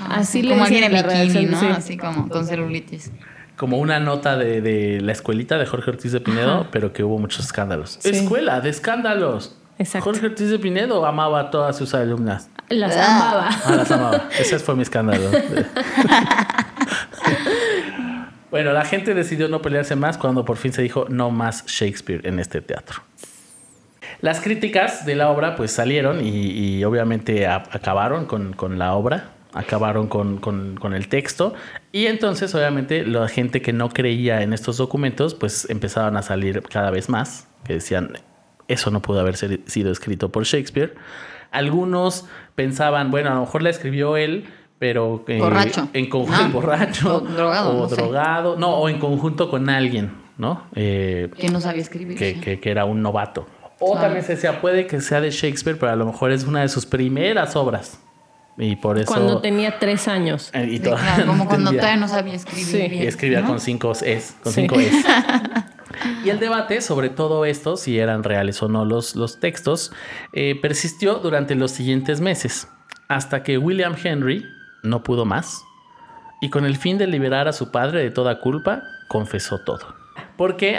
[0.08, 1.58] Así le como alguien en bikini, ¿no?
[1.61, 1.66] sí.
[1.66, 3.11] Así como con celulitis.
[3.56, 7.18] Como una nota de, de la escuelita de Jorge Ortiz de Pinedo, pero que hubo
[7.18, 7.98] muchos escándalos.
[8.00, 8.11] Sí.
[8.11, 9.56] Escuela de escándalos.
[9.78, 10.10] Exacto.
[10.10, 12.50] Jorge Ortiz de Pinedo amaba a todas sus alumnas.
[12.68, 13.30] Las Ah.
[13.30, 13.48] amaba.
[13.64, 14.28] Ah, las amaba.
[14.38, 15.30] Ese fue mi escándalo.
[18.50, 22.26] bueno, la gente decidió no pelearse más cuando por fin se dijo no más Shakespeare
[22.26, 23.02] en este teatro.
[24.20, 26.28] Las críticas de la obra pues salieron y,
[26.78, 31.54] y obviamente a- acabaron con, con la obra, acabaron con, con- con el texto
[31.92, 36.62] y entonces obviamente la gente que no creía en estos documentos pues empezaban a salir
[36.62, 38.12] cada vez más, que decían
[38.68, 40.94] eso no pudo haber ser- sido escrito por Shakespeare.
[41.50, 44.44] Algunos pensaban, bueno, a lo mejor la escribió él,
[44.78, 45.88] pero eh, Borracho.
[45.92, 46.50] en conjunto, No.
[46.52, 50.64] borracho O drogado, o no drogado, no, o en conjunto con alguien, ¿no?
[50.74, 52.16] Eh, Que no sabía escribir.
[52.18, 52.40] que, sí.
[52.40, 53.46] que- que era un novato.
[53.81, 54.07] O Claro.
[54.07, 56.68] también se decía, puede que sea de Shakespeare, pero a lo mejor es una de
[56.68, 58.00] sus primeras obras.
[58.61, 59.07] Y por eso.
[59.07, 60.50] Cuando tenía tres años.
[60.52, 62.88] Eh, y Sí, todavía claro, no como cuando todavía no sabía escribir Sí.
[62.88, 63.02] bien.
[63.04, 63.46] Y escribía ¿no?
[63.46, 64.61] con cinco es, con Sí.
[64.62, 64.92] cinco es.
[66.24, 69.92] Y el debate sobre todo esto, si eran reales o no los, los textos,
[70.32, 72.68] eh, persistió durante los siguientes meses,
[73.08, 74.44] hasta que William Henry
[74.82, 75.64] no pudo más
[76.40, 79.94] y con el fin de liberar a su padre de toda culpa, confesó todo.
[80.37, 80.78] Porque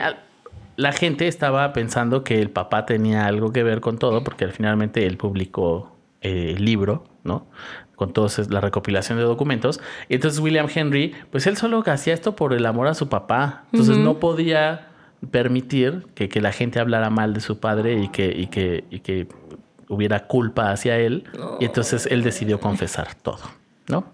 [0.78, 5.06] la gente estaba pensando que el papá tenía algo que ver con todo, porque finalmente
[5.06, 7.48] él publicó eh, el libro, ¿no?
[7.96, 9.82] Con toda la recopilación de documentos.
[10.08, 13.66] Y entonces William Henry, pues él solo hacía esto por el amor a su papá.
[13.74, 14.89] Entonces no podía
[15.32, 19.00] permitir que, que la gente hablara mal de su padre y que, y que, y
[19.00, 19.28] que
[19.90, 21.26] hubiera culpa hacia él.
[21.60, 23.42] Y entonces él decidió confesar todo,
[23.88, 24.06] ¿no?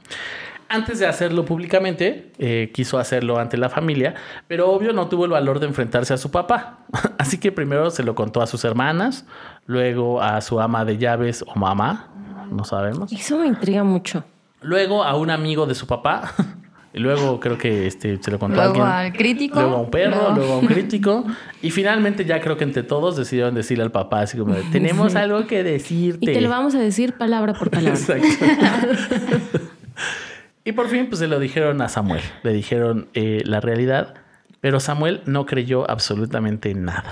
[0.68, 4.16] Antes de hacerlo públicamente, eh, quiso hacerlo ante la familia,
[4.48, 6.80] pero obvio no tuvo el valor de enfrentarse a su papá.
[7.20, 9.26] Así que primero se lo contó a sus hermanas,
[9.68, 12.10] luego a su ama de llaves o mamá,
[12.50, 13.12] no sabemos.
[13.12, 14.24] Eso me intriga mucho.
[14.62, 16.34] Luego a un amigo de su papá,
[16.96, 19.14] y luego creo que este, se lo contó Luego a alguien.
[19.14, 19.60] al crítico.
[19.60, 21.26] Luego a un perro, luego- luego a un crítico.
[21.62, 25.46] Y finalmente ya creo que entre todos decidieron decirle al papá así como, tenemos algo
[25.46, 26.20] que decirte.
[26.32, 28.00] Y te lo vamos a decir palabra por palabra.
[28.00, 28.28] Exacto.
[30.64, 32.22] y por fin, pues se lo dijeron a Samuel.
[32.44, 34.16] Le dijeron eh, la realidad,
[34.62, 37.12] pero Samuel no creyó absolutamente nada.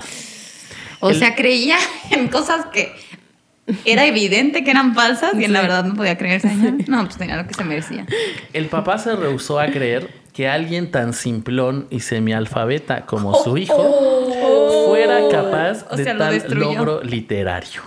[1.00, 1.76] O El- sea, creía
[2.10, 2.92] en cosas que
[3.84, 6.48] era evidente que eran falsas y en la verdad no podía creerse.
[6.86, 8.06] No, pues tenía lo que se merecía.
[8.52, 14.86] El papá se rehusó a creer que alguien tan simplón y semialfabeta como su hijo
[14.86, 17.82] fuera capaz O de sea, tal logro literario.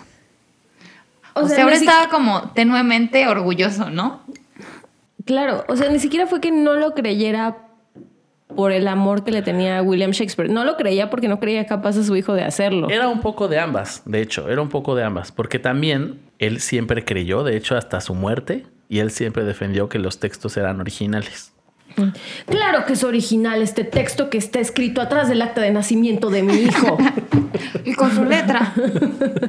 [1.33, 4.21] O, sea, ahora si- estaba como tenuemente orgulloso, ¿no?
[5.25, 7.57] Claro, o sea, ni siquiera fue que no lo creyera
[8.57, 10.49] por el amor que le tenía a William Shakespeare.
[10.49, 12.89] No lo creía porque no creía capaz a su hijo de hacerlo.
[12.89, 16.59] Era un poco de ambas, de hecho, era un poco de ambas, porque también él
[16.59, 20.81] siempre creyó, de hecho, hasta su muerte, y él siempre defendió que los textos eran
[20.81, 21.53] originales.
[22.47, 26.41] Claro que es original este texto que está escrito atrás del acta de nacimiento de
[26.43, 26.97] mi hijo.
[27.85, 28.73] Y con su letra.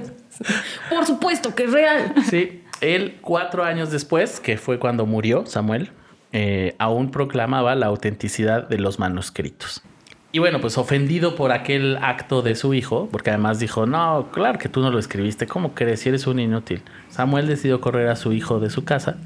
[0.90, 2.14] Por supuesto que es real.
[2.28, 5.90] Sí, él cuatro años después, que fue cuando murió Samuel,
[6.32, 9.82] eh, aún proclamaba la autenticidad de los manuscritos.
[10.30, 14.58] Y bueno, pues ofendido por aquel acto de su hijo, porque además dijo, no, claro
[14.58, 16.00] que tú no lo escribiste, ¿cómo crees?
[16.00, 16.82] Si eres un inútil.
[17.08, 19.16] Samuel decidió correr a su hijo de su casa.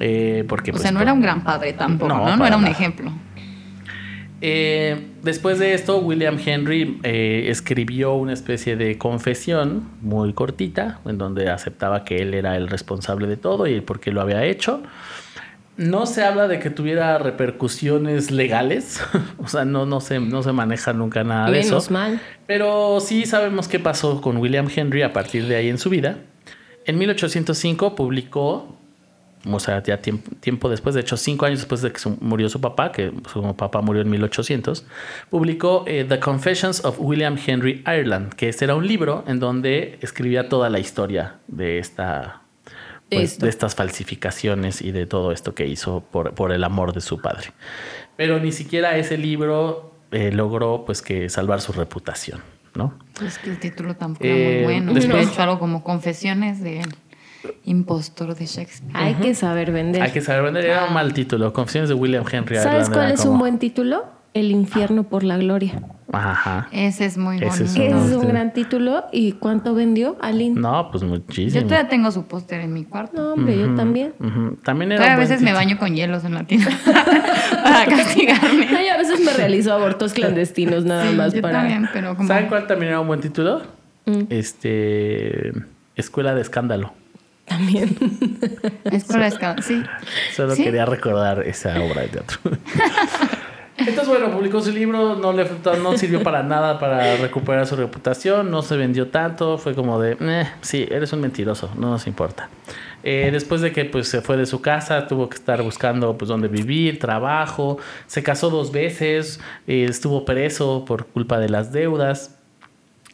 [0.00, 2.44] eh, porque, O pues, sea, no por- era un gran padre tampoco, No, ¿no?
[2.46, 3.12] Era un ejemplo.
[4.40, 11.16] Eh, después de esto, William Henry eh, escribió una especie de confesión muy cortita, en
[11.16, 14.82] donde aceptaba que él era el responsable de todo y por qué lo había hecho.
[15.76, 19.00] No se habla de que tuviera repercusiones legales,
[19.38, 21.92] o sea, no, no, se, no se maneja nunca nada de Menos eso.
[21.92, 22.20] mal.
[22.46, 26.18] Pero sí sabemos qué pasó con William Henry a partir de ahí en su vida.
[26.86, 28.78] En 1805 publicó
[29.44, 32.92] Mozart ya tiempo, tiempo después, de hecho cinco años después de que murió su papá,
[32.92, 34.86] que su papá murió en 1800,
[35.30, 39.98] publicó eh, The Confessions of William Henry Ireland, que este era un libro en donde
[40.00, 42.43] escribía toda la historia de esta...
[43.14, 46.92] De pues, de estas falsificaciones y de todo esto que hizo por, por el amor
[46.92, 47.48] de su padre.
[48.16, 52.40] Pero ni siquiera ese libro eh, logró pues que salvar su reputación,
[52.74, 52.94] ¿no?
[53.18, 54.92] Pues que el título tampoco Eh, era muy bueno.
[54.94, 56.86] después- De hecho, algo como Confesiones del
[57.64, 58.92] impostor de Shakespeare.
[58.96, 60.02] Hay que saber vender.
[60.02, 61.52] Hay que saber vender, era un mal título.
[61.52, 64.04] Confesiones de William Henry ¿Sabes Ireland cuál es como- un buen título?
[64.32, 65.80] El infierno por la gloria.
[66.16, 66.68] Ajá.
[66.72, 67.64] Ese es muy Ese bonito.
[67.64, 69.04] es Ese es No, un gran título.
[69.12, 70.60] ¿Y cuánto vendió Aline?
[70.60, 71.64] No, pues Yo muchísimo.
[71.66, 73.20] todavía tengo su póster en mi cuarto.
[73.22, 74.14] No, hombre, yo también.
[74.20, 74.56] Ujú.
[74.64, 76.70] También era Todavía a un buen veces me baño con hielos en la tienda
[77.64, 78.68] para castigarme.
[78.76, 81.60] Ay, a veces me realizo abortos clandestinos nada Sí, más yo para.
[81.60, 82.28] también, pero como...
[82.28, 83.62] ¿Saben cuál también era un buen título?
[84.06, 84.22] Mm.
[84.30, 85.52] Este.
[85.96, 86.92] Escuela de Escándalo.
[87.46, 87.94] También.
[88.84, 89.82] Escuela de escala- Sí.
[90.34, 90.64] Solo Sí.
[90.64, 92.38] quería recordar esa obra de teatro.
[93.76, 95.44] Entonces, bueno, publicó su libro, no le
[95.82, 100.16] no sirvió para nada para recuperar su reputación, no se vendió tanto, fue como de,
[100.20, 102.48] eh, sí, eres un mentiroso, no nos importa.
[103.02, 106.28] Eh, después de que pues, se fue de su casa, tuvo que estar buscando pues,
[106.28, 112.38] dónde vivir, trabajo, se casó dos veces, eh, estuvo preso por culpa de las deudas,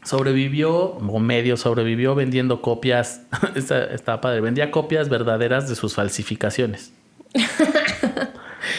[0.04, 3.22] sobrevivió, o medio sobrevivió vendiendo copias,
[3.54, 6.92] estaba padre, vendía copias verdaderas de sus falsificaciones.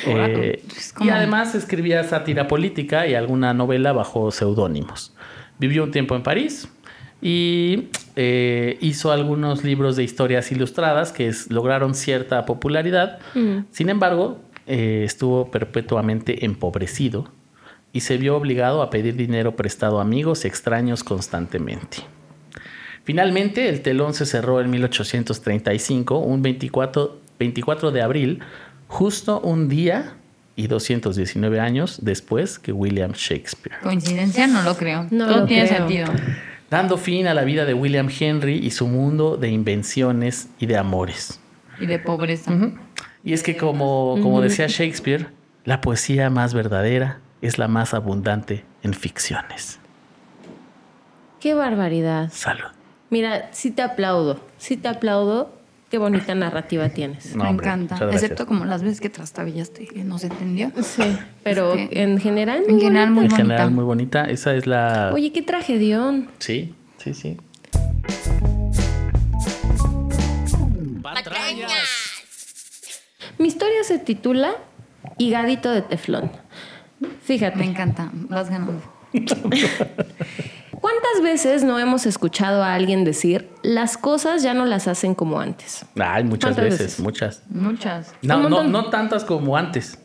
[0.06, 0.64] Eh,
[1.00, 5.14] y además escribía sátira política y alguna novela bajo seudónimos.
[5.60, 6.68] Vivió un tiempo en París
[7.22, 13.20] y eh, hizo algunos libros de historias ilustradas que es- lograron cierta popularidad.
[13.72, 17.28] Sin embargo, eh, estuvo perpetuamente empobrecido
[17.94, 21.98] y se vio obligado a pedir dinero prestado a amigos extraños constantemente.
[23.04, 28.40] Finalmente, el telón se cerró en 1835, un 24, 24 de abril,
[28.92, 30.14] justo un día
[30.58, 35.08] y 219 años después que William Shakespeare, Coincidencia, no lo creo.
[35.10, 35.78] No Todo lo tiene creo.
[35.80, 36.08] sentido.
[36.70, 40.78] dando fin a la vida de William Henry y su mundo de invenciones y de
[40.78, 41.40] amores.
[41.80, 42.52] Y de pobreza.
[43.24, 45.28] Y es que como, como decía Shakespeare,
[45.64, 49.80] la poesía más verdadera es la más abundante en ficciones.
[51.40, 52.30] Qué barbaridad.
[52.32, 52.68] Salud.
[53.10, 54.40] Mira, sí te aplaudo.
[54.58, 55.52] Sí te aplaudo.
[55.92, 57.36] Qué bonita narrativa tienes.
[57.36, 58.10] No, Me hombre, encanta.
[58.14, 60.72] Excepto como las veces que trastabillaste, que no se entendió.
[60.82, 61.04] Sí.
[61.44, 62.64] Pero Es que- en general.
[62.66, 63.14] En muy general, bonita.
[63.14, 63.36] muy En bonita.
[63.38, 64.24] general muy bonita.
[64.30, 65.12] Esa es la...
[65.14, 66.30] Oye, qué tragedión.
[66.40, 67.38] Sí, sí, sí.
[73.38, 74.54] Mi historia se titula
[75.18, 76.32] Higadito de Teflón.
[77.24, 77.58] Fíjate.
[77.58, 78.10] Me encanta.
[78.14, 78.82] Vas ganando.
[81.12, 85.40] ¿Cuántas veces no hemos escuchado a alguien decir las cosas ya no las hacen como
[85.40, 85.86] antes?
[86.00, 87.00] Ay, muchas ¿Cuántas veces, veces?
[87.00, 87.44] muchas.
[87.50, 88.14] Muchas.
[88.22, 90.00] No, no, no tantas como antes.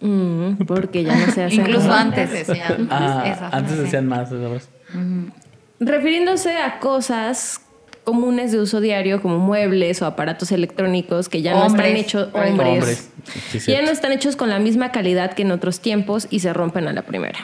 [0.00, 4.30] Mm, porque ya no se hacen Incluso como antes decían Ah, esa antes decían más.
[4.30, 4.68] ¿sabes?
[5.78, 7.60] Refiriéndose a cosas
[8.02, 12.78] comunes de uso diario como muebles o aparatos electrónicos que ya no están hechos hombres,
[12.82, 13.10] Hombres.
[13.52, 16.52] Sí, ya no están hechos con la misma calidad que en otros tiempos y se
[16.52, 17.38] rompen a la primera.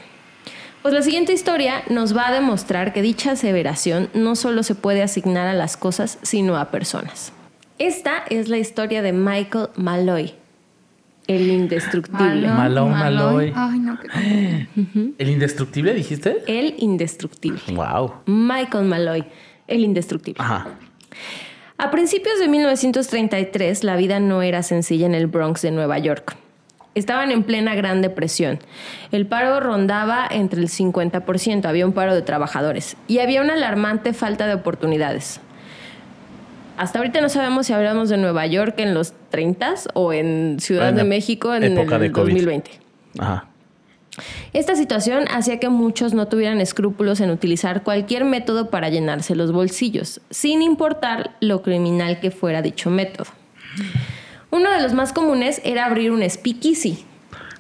[0.83, 5.03] Pues la siguiente historia nos va a demostrar que dicha aseveración no solo se puede
[5.03, 7.33] asignar a las cosas, sino a personas.
[7.79, 10.35] Esta es la historia de Michael Malloy,
[11.29, 12.49] el indestructible.
[12.49, 13.53] Malone, Malloy.
[13.55, 14.67] Ay, no, qué
[15.19, 16.43] ¿El indestructible dijiste?
[16.47, 17.61] El indestructible.
[17.75, 18.15] Wow.
[18.25, 19.25] Michael Malloy,
[19.67, 20.43] el indestructible.
[20.43, 20.69] Ajá.
[21.77, 26.35] A principios de 1933, la vida no era sencilla en el Bronx de Nueva York.
[26.99, 28.59] Estaban en plena Gran Depresión.
[29.13, 34.13] El paro rondaba entre el 50%, había un paro de trabajadores y había una alarmante
[34.13, 35.41] falta de oportunidades.
[36.77, 40.91] Hasta ahorita no sabemos si hablamos de Nueva York en los 30 o en Ciudad
[40.91, 42.13] En de México en el de COVID.
[42.13, 42.71] 2020.
[43.19, 43.47] Ajá.
[44.53, 49.53] Esta situación hacía que muchos no tuvieran escrúpulos en utilizar cualquier método para llenarse los
[49.53, 53.31] bolsillos, sin importar lo criminal que fuera dicho método.
[54.51, 57.05] Uno de los más comunes era abrir un speakeasy,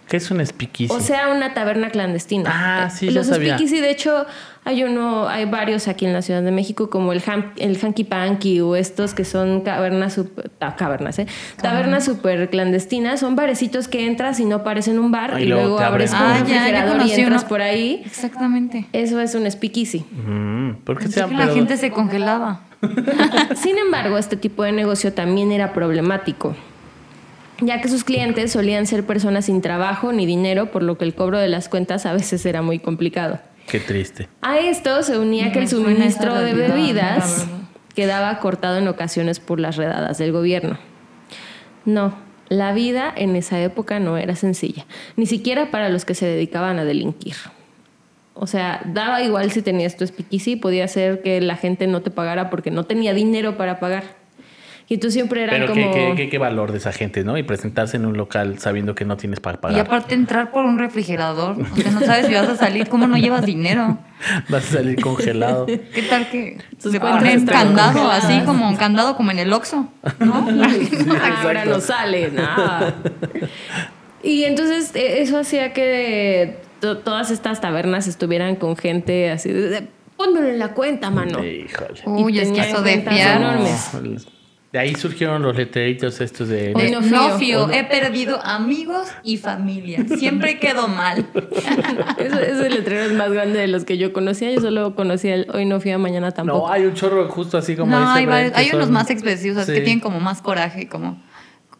[0.08, 0.90] ¿Qué es un speakeasy?
[0.92, 2.50] o sea, una taberna clandestina.
[2.50, 3.56] Ah, Eh, sí, ya Los sabía.
[3.56, 4.24] speakeasy, de hecho,
[4.64, 8.04] hay uno, hay varios aquí en la Ciudad de México, como el, ham- el Hanky
[8.04, 11.26] Panky o estos que son cavernas super, ah, cavernas, ¿eh?
[11.60, 13.20] Tabernas super clandestinas.
[13.20, 16.16] Son barecitos que entras y no parecen un bar Ah, y luego te abres un
[16.18, 17.48] Ah, ya, ya refrigerador y entras uno.
[17.50, 18.02] por ahí.
[18.06, 18.86] Exactamente.
[18.94, 20.06] Eso es un speakeasy.
[20.10, 22.62] Mm, ¿Por qué se que la gente se congelaba.
[23.56, 26.54] Sin embargo, este tipo de negocio también era problemático,
[27.60, 31.14] ya que sus clientes solían ser personas sin trabajo ni dinero, por lo que el
[31.14, 33.40] cobro de las cuentas a veces era muy complicado.
[33.68, 34.28] Qué triste.
[34.40, 37.46] A esto se unía que el suministro de bebidas
[37.94, 40.78] quedaba cortado en ocasiones por las redadas del gobierno.
[41.84, 42.14] No,
[42.48, 44.86] la vida en esa época no era sencilla,
[45.16, 47.34] ni siquiera para los que se dedicaban a delinquir.
[48.34, 52.10] O sea, daba igual si tenías tu speakeasy, podía ser que la gente no te
[52.10, 54.17] pagara porque no tenía dinero para pagar.
[54.90, 55.92] Y tú siempre eran Pero como...
[55.92, 57.36] qué, qué, qué- qué valor de esa gente, ¿no?
[57.36, 59.80] Y presentarse en un local sabiendo que no tienes para Y pagar.
[59.80, 63.18] aparte entrar por un refrigerador, o sea, no sabes si vas a salir, ¿cómo no
[63.18, 63.98] llevas dinero?
[64.48, 65.66] Vas a salir congelado.
[65.66, 68.24] ¿Qué tal que se ponen candado, congeladas.
[68.24, 69.88] así como un candado como en el Oxxo?
[70.20, 70.48] ¿no?
[71.20, 72.94] Ah, ahora no sale, nada.
[74.22, 79.68] Y entonces eh, eso hacía que to- todas estas tabernas estuvieran con gente así de,
[79.68, 81.44] de, pónmelo en la cuenta, mano.
[81.44, 82.00] Híjole.
[82.06, 83.36] Uy, Y es que tenía eso de fiar.
[83.40, 83.90] enormes.
[84.72, 86.74] De ahí surgieron los letreritos estos de...
[86.76, 87.38] Hoy no no fío.
[87.38, 90.04] fío, Hoy no- he perdido amigos y familia.
[90.18, 91.26] Siempre quedo mal.
[92.18, 94.50] Ese, ese letrero es más grande de los que yo conocía.
[94.52, 96.66] Yo solo conocía el hoy no fui a mañana tampoco.
[96.66, 99.08] No, hay un chorro justo así como no, dice hay, varios- que hay unos más
[99.10, 99.80] expresivos que Sí.
[99.80, 101.18] tienen como más coraje, como,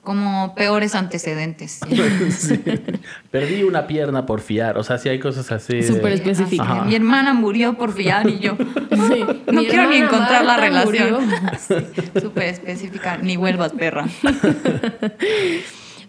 [0.09, 1.81] como peores antecedentes.
[2.31, 2.59] Sí.
[3.31, 4.79] Perdí una pierna por fiar.
[4.79, 5.77] O sea, sí hay cosas así.
[5.77, 6.63] de- Súper específico.
[6.63, 6.85] Ajá.
[6.85, 8.57] Mi hermana murió por fiar y yo.
[8.91, 9.23] Sí.
[9.53, 11.29] No Mi quiero ni encontrar la relación.
[12.23, 13.19] Súper específica.
[13.19, 14.07] Ni vuelvas, perra.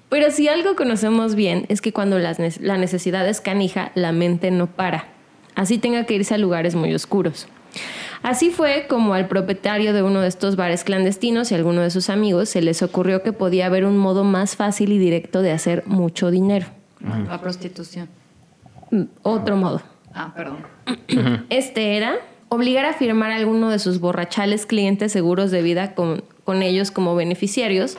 [0.08, 4.68] Pero si algo conocemos bien es que cuando la necesidad es canija, la mente no
[4.68, 5.08] para.
[5.56, 7.48] Así tenga que irse a lugares muy oscuros.
[8.22, 11.90] Así fue como al propietario de uno de estos bares clandestinos y a alguno de
[11.90, 15.52] sus amigos se les ocurrió que podía haber un modo más fácil y directo de
[15.52, 16.68] hacer mucho dinero.
[17.28, 18.10] La prostitución.
[18.92, 19.82] Mm, Otro modo.
[20.14, 20.58] Ah, perdón.
[21.50, 22.16] Este era
[22.50, 26.92] obligar a firmar a alguno de sus borrachales clientes seguros de vida con, con ellos
[26.92, 27.96] como beneficiarios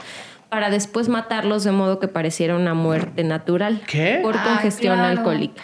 [0.51, 4.19] para después matarlos de modo que pareciera una muerte natural ¿Qué?
[4.23, 5.19] por Ah, congestión claro.
[5.19, 5.63] alcohólica.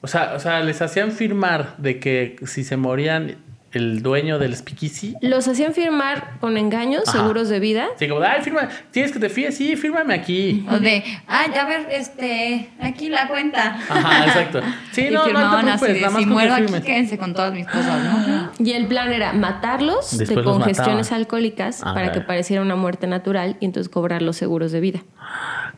[0.00, 3.36] O sea, o sea, les hacían firmar de que si se morían
[3.78, 5.16] el dueño del speakeasy.
[5.20, 7.18] Los hacían firmar con engaños Ajá.
[7.18, 7.86] seguros de vida.
[7.98, 10.66] Sí, como, ay, firma, tienes que te fíes, sí, fírmame aquí.
[10.70, 13.76] O de, ah, ya ver, este, aquí la cuenta.
[13.88, 14.60] Ajá, exacto.
[14.92, 17.18] Sí, y no, no firmaban te así preocupes, de, nada más si muero aquí, quédense
[17.18, 18.50] con todas mis cosas, ¿no?
[18.64, 23.06] Y el plan era matarlos Después de congestiones alcohólicas Ah, para que pareciera una muerte
[23.06, 25.02] natural y entonces cobrar los seguros de vida.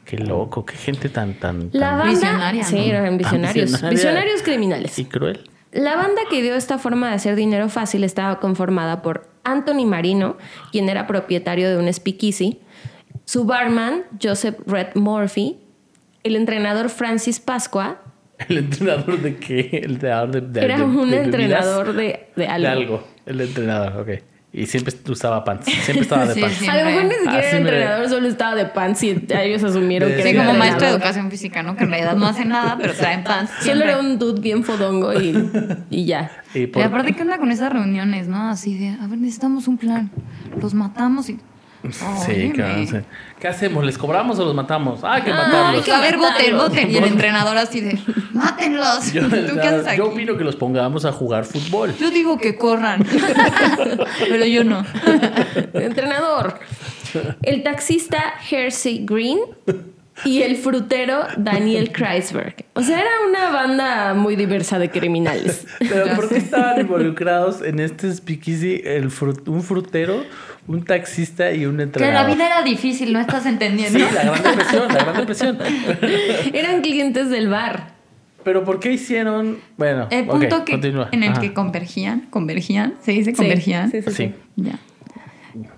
[0.05, 2.83] Qué loco, qué gente tan, tan, La tan banda, Visionaria, sí, ¿no?
[2.83, 3.91] eran visionarios, visionaria.
[3.91, 4.99] visionarios criminales.
[4.99, 5.51] y cruel.
[5.77, 10.37] La banda que dio esta forma de hacer dinero fácil estaba conformada por Anthony Marino,
[10.73, 12.61] quien era propietario de un speakeasy,
[13.27, 15.59] su barman Joseph Red Murphy,
[16.23, 18.01] el entrenador Francis Pascua,
[18.49, 19.81] ¿El entrenador de qué?
[19.85, 22.35] El entrenador de, de- era de- un de entrenador de algo.
[22.37, 23.05] De algo.
[23.25, 24.23] El entrenador, ok.
[24.59, 25.67] Y siempre usaba pants.
[25.67, 26.57] Siempre estaba de Sí, pants.
[26.57, 26.67] sí.
[26.67, 29.63] A lo mejor ni siquiera Así era me- entrenador, solo estaba de pants y ellos
[29.63, 31.77] asumieron De- que Sí, era como maestro de educación física, ¿no?
[31.77, 33.51] Que en realidad no hace nada, pero traen pants.
[33.53, 33.89] Solo siempre.
[33.91, 35.51] era un dude bien fodongo y,
[35.91, 36.31] y ya.
[36.55, 38.49] Y por- Y aparte, ¿qué onda con esas reuniones, no?
[38.49, 40.11] Así de, a ver, necesitamos un plan.
[40.61, 41.39] Los matamos y...
[41.93, 42.87] Sí, claro.
[42.87, 42.97] sí.
[43.39, 43.85] ¿Qué hacemos?
[43.85, 45.01] ¿Les cobramos o los matamos?
[45.03, 45.75] Ah, hay que Ah, matarlos.
[45.77, 46.91] hay que a ver, voten, voten.
[46.91, 47.99] Y el entrenador así de,
[48.33, 49.13] mátenlos.
[49.13, 49.99] Yo, ¿Tú qué haces aquí?
[49.99, 51.95] yo opino que los pongamos a jugar fútbol.
[51.99, 53.05] Yo digo que corran.
[54.29, 54.85] pero yo no.
[55.75, 56.59] Entrenador.
[57.43, 59.39] El taxista Hersey Green
[60.25, 62.57] y el frutero Daniel Kreisberg.
[62.75, 65.67] O sea, era una banda muy diversa de criminales.
[65.79, 70.25] Pero ¿por qué estaban involucrados en este speakeasy el frut- un frutero,
[70.67, 72.29] un taxista y un Que entrenador?
[72.29, 73.99] la vida era difícil, ¿no estás Sí, entendiendo?
[73.99, 75.59] la gran depresión, la gran depresión.
[76.53, 77.95] Eran clientes del bar.
[78.43, 79.59] Pero ¿por qué hicieron...?
[79.77, 81.09] Bueno, El punto que, continúa.
[81.13, 81.41] en el Ajá.
[81.41, 83.91] que convergían, convergían, ¿se dice convergían?
[83.91, 84.17] Sí, sí, sí.
[84.29, 84.79] Sí, Ya.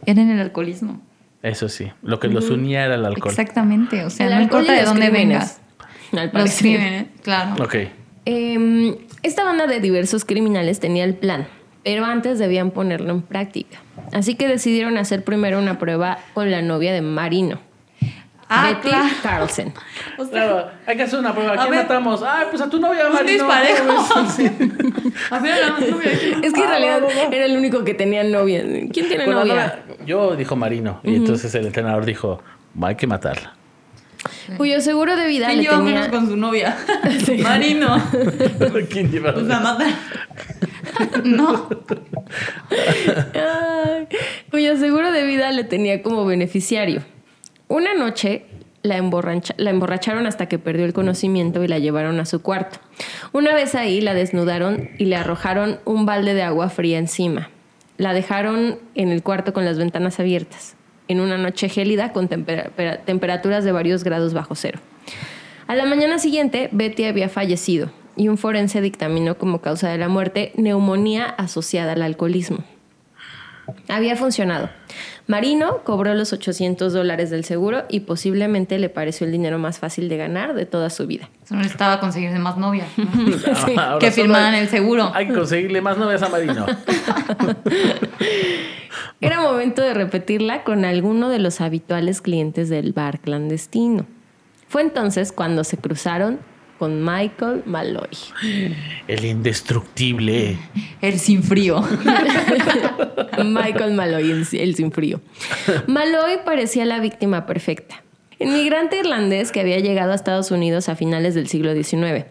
[0.06, 1.00] Era en el alcoholismo.
[1.42, 1.92] Eso sí.
[2.02, 3.30] Lo que los unía era el alcohol.
[3.30, 5.60] Exactamente, o sea, El no alcohol importa de dónde vengas.
[6.12, 7.62] Al Los crímenes, claro.
[7.62, 7.74] Ok.
[8.24, 11.46] Em, esta banda de diversos criminales tenía el plan,
[11.84, 13.78] pero antes debían ponerlo en práctica.
[14.12, 17.60] Así que decidieron hacer primero una prueba con la novia de Marino,
[18.50, 19.08] Ah, Betty claro.
[19.22, 19.74] Carlson.
[20.16, 21.50] O sea, Claro, hay que hacer una prueba.
[21.50, 21.82] ¿A A quién ver.
[21.82, 22.22] matamos?
[22.24, 23.44] Ah, pues a tu novia, un Marino.
[23.44, 23.84] disparejo.
[23.86, 24.32] ¿cómo ves?
[24.34, 24.46] Sí.
[25.30, 26.32] A ver, la novia aquí.
[26.42, 27.32] Es que en Ah, realidad no, no, no.
[27.36, 28.62] era el único que tenía novia.
[28.92, 29.80] ¿Quién tiene novia?
[30.06, 31.00] Yo dijo Marino.
[31.04, 32.42] Y entonces el entrenador dijo,
[32.80, 33.54] hay que matarla.
[34.56, 35.92] Cuyo seguro de vida ¿Quién le lleva tenía...
[35.94, 36.76] menos con su novia?
[37.24, 37.38] Sí.
[37.38, 38.02] Marino.
[38.90, 39.34] ¿Quién lleva?
[39.34, 39.86] Pues la mata.
[41.24, 41.68] no.
[43.34, 44.08] Ay,
[44.50, 47.02] cuyo seguro de vida le tenía como beneficiario.
[47.68, 48.44] Una noche
[48.82, 52.78] la, emborracha- la emborracharon hasta que perdió el conocimiento y la llevaron a su cuarto.
[53.32, 57.50] Una vez ahí la desnudaron y le arrojaron un balde de agua fría encima.
[57.98, 60.76] La dejaron en el cuarto con las ventanas abiertas,
[61.08, 64.78] en una noche gélida con tempera- pera- temperaturas de varios grados bajo cero.
[65.66, 70.08] A la mañana siguiente, Betty había fallecido y un forense dictaminó como causa de la
[70.08, 72.58] muerte neumonía asociada al alcoholismo.
[73.88, 74.70] Había funcionado.
[75.26, 80.08] Marino cobró los 800 dólares del seguro y posiblemente le pareció el dinero más fácil
[80.08, 81.28] de ganar de toda su vida.
[81.44, 82.88] Solo necesitaba conseguirse más novias.
[82.96, 83.06] ¿no?
[83.66, 83.74] Sí.
[83.76, 85.10] Ahora que firmaran el seguro.
[85.14, 86.66] Hay que conseguirle más novias a Marino.
[89.20, 94.06] Era momento de repetirla con alguno de los habituales clientes del bar clandestino.
[94.68, 96.38] Fue entonces cuando se cruzaron
[96.78, 98.08] con Michael Malloy.
[99.08, 100.58] El indestructible.
[101.00, 101.82] El sin frío.
[103.44, 105.20] Michael Malloy, el, sin frío.
[105.86, 108.02] Malloy parecía la víctima perfecta.
[108.38, 112.26] Inmigrante irlandés que había llegado a Estados Unidos a finales del siglo XIX.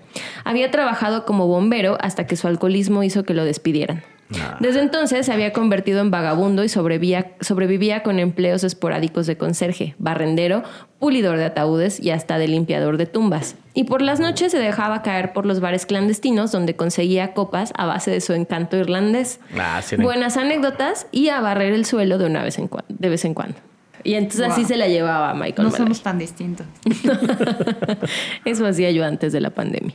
[0.45, 4.04] Había trabajado como bombero hasta que su alcoholismo hizo que lo despidieran.
[4.41, 4.57] Ah.
[4.59, 9.95] Desde entonces se había convertido en vagabundo y sobrevivía, sobrevivía con empleos esporádicos de conserje,
[9.99, 10.63] barrendero,
[10.99, 13.55] pulidor de ataúdes y hasta de limpiador de tumbas.
[13.73, 17.86] Y por las noches se dejaba caer por los bares clandestinos donde conseguía copas a
[17.86, 22.17] base de su encanto irlandés Ah, sí, no- buenas anécdotas y a barrer el suelo
[22.17, 23.55] de una vez en cuando, de vez en cuando.
[24.03, 26.65] Y entonces así se la llevaba Michael No somos tan distintos.
[28.45, 29.93] Eso hacía yo antes de la pandemia.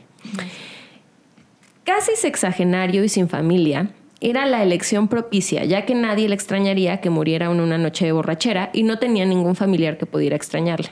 [1.83, 3.89] Casi sexagenario y sin familia,
[4.23, 8.13] era la elección propicia, ya que nadie le extrañaría que muriera en una noche de
[8.13, 10.89] borrachera y no tenía ningún familiar que pudiera extrañarle.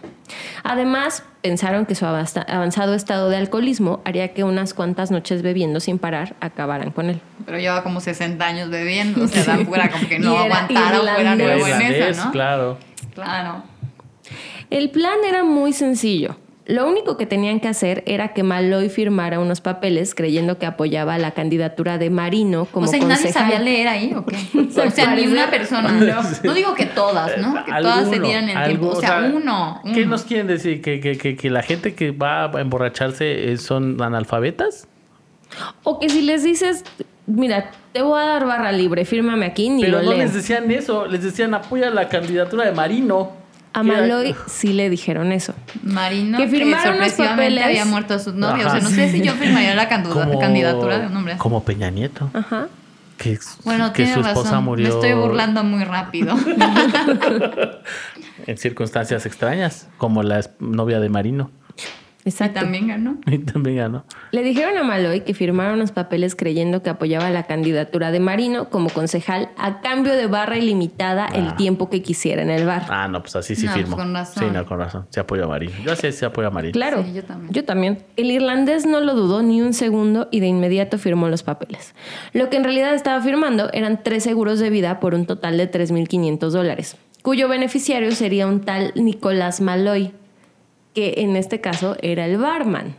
[0.64, 5.98] Además, pensaron que su avanzado estado de alcoholismo haría que unas cuantas noches bebiendo sin
[5.98, 7.22] parar acabaran con él.
[7.46, 9.24] Pero lleva como 60 años bebiendo.
[9.24, 12.32] O sea, era como que no aguantara o fuera nuevo en eso, ¿no?
[12.32, 12.78] claro.
[13.16, 13.64] Claro.
[14.70, 16.38] El plan era muy sencillo.
[16.68, 21.18] Lo único que tenían que hacer era que Malloy firmara unos papeles creyendo que apoyaba
[21.18, 23.44] la candidatura de Marino como o sea, ¿y nadie concejal.
[23.52, 24.38] sabía leer ahí o qué?
[24.88, 25.92] O sea, ni una persona.
[25.92, 26.22] no.
[26.44, 27.66] No digo que todas, ¿no?
[27.66, 28.98] Que todas se Alguno, dieran el algo, tiempo.
[28.98, 29.82] O sea, uno.
[29.94, 30.12] ¿Qué uno.
[30.12, 30.82] nos quieren decir?
[30.82, 34.88] ¿Que, que, que, que la gente que va a emborracharse eh, son analfabetas?
[35.84, 36.84] O que si les dices,
[37.26, 40.22] mira, te voy a dar barra libre, fírmame aquí, ni Pero lo no leen.
[40.26, 43.41] les decían eso, les decían apoya la candidatura de Marino.
[43.74, 45.54] A Que Malloy sí le dijeron eso.
[45.84, 47.64] Marino, Que que, firmaron los sorpresivamente papeles.
[47.66, 48.66] había muerto a sus novios.
[48.68, 51.34] Ajá, o sea, no sé si yo firmaría la Como- candidatura de un hombre.
[51.34, 51.42] así.
[51.42, 52.30] Como Peña Nieto.
[52.34, 52.68] Ajá.
[53.18, 54.64] Que, Bueno, que tiene su esposa razón.
[54.66, 56.36] murió Me estoy burlando muy rápido.
[58.48, 61.52] en circunstancias extrañas, como la novia de Marino.
[62.24, 62.60] Y Exacto.
[62.60, 63.18] también ganó.
[63.28, 64.06] Y también ganó.
[64.32, 68.70] Le dijeron a Malloy que firmara unos papeles creyendo que apoyaba la candidatura de Marino
[68.70, 71.56] como concejal a cambio de barra ilimitada el Ah.
[71.56, 72.86] tiempo que quisiera en el bar.
[72.90, 74.44] Ah, no, pues así sí No, pues con razón.
[74.44, 75.08] Sí, no, con razón.
[75.10, 75.74] Se apoya a Marino.
[75.86, 76.74] Yo sé se apoya a Marino.
[76.74, 77.54] Claro, Sí, yo también.
[77.54, 78.04] Yo también.
[78.18, 81.96] El irlandés no lo dudó ni un segundo y de inmediato firmó los papeles.
[82.34, 85.70] Lo que en realidad estaba firmando eran tres seguros de vida por un total de
[85.72, 90.14] 3.500 dólares, cuyo beneficiario sería un tal Nicolás Malloy,
[90.94, 92.96] que en este caso era el barman.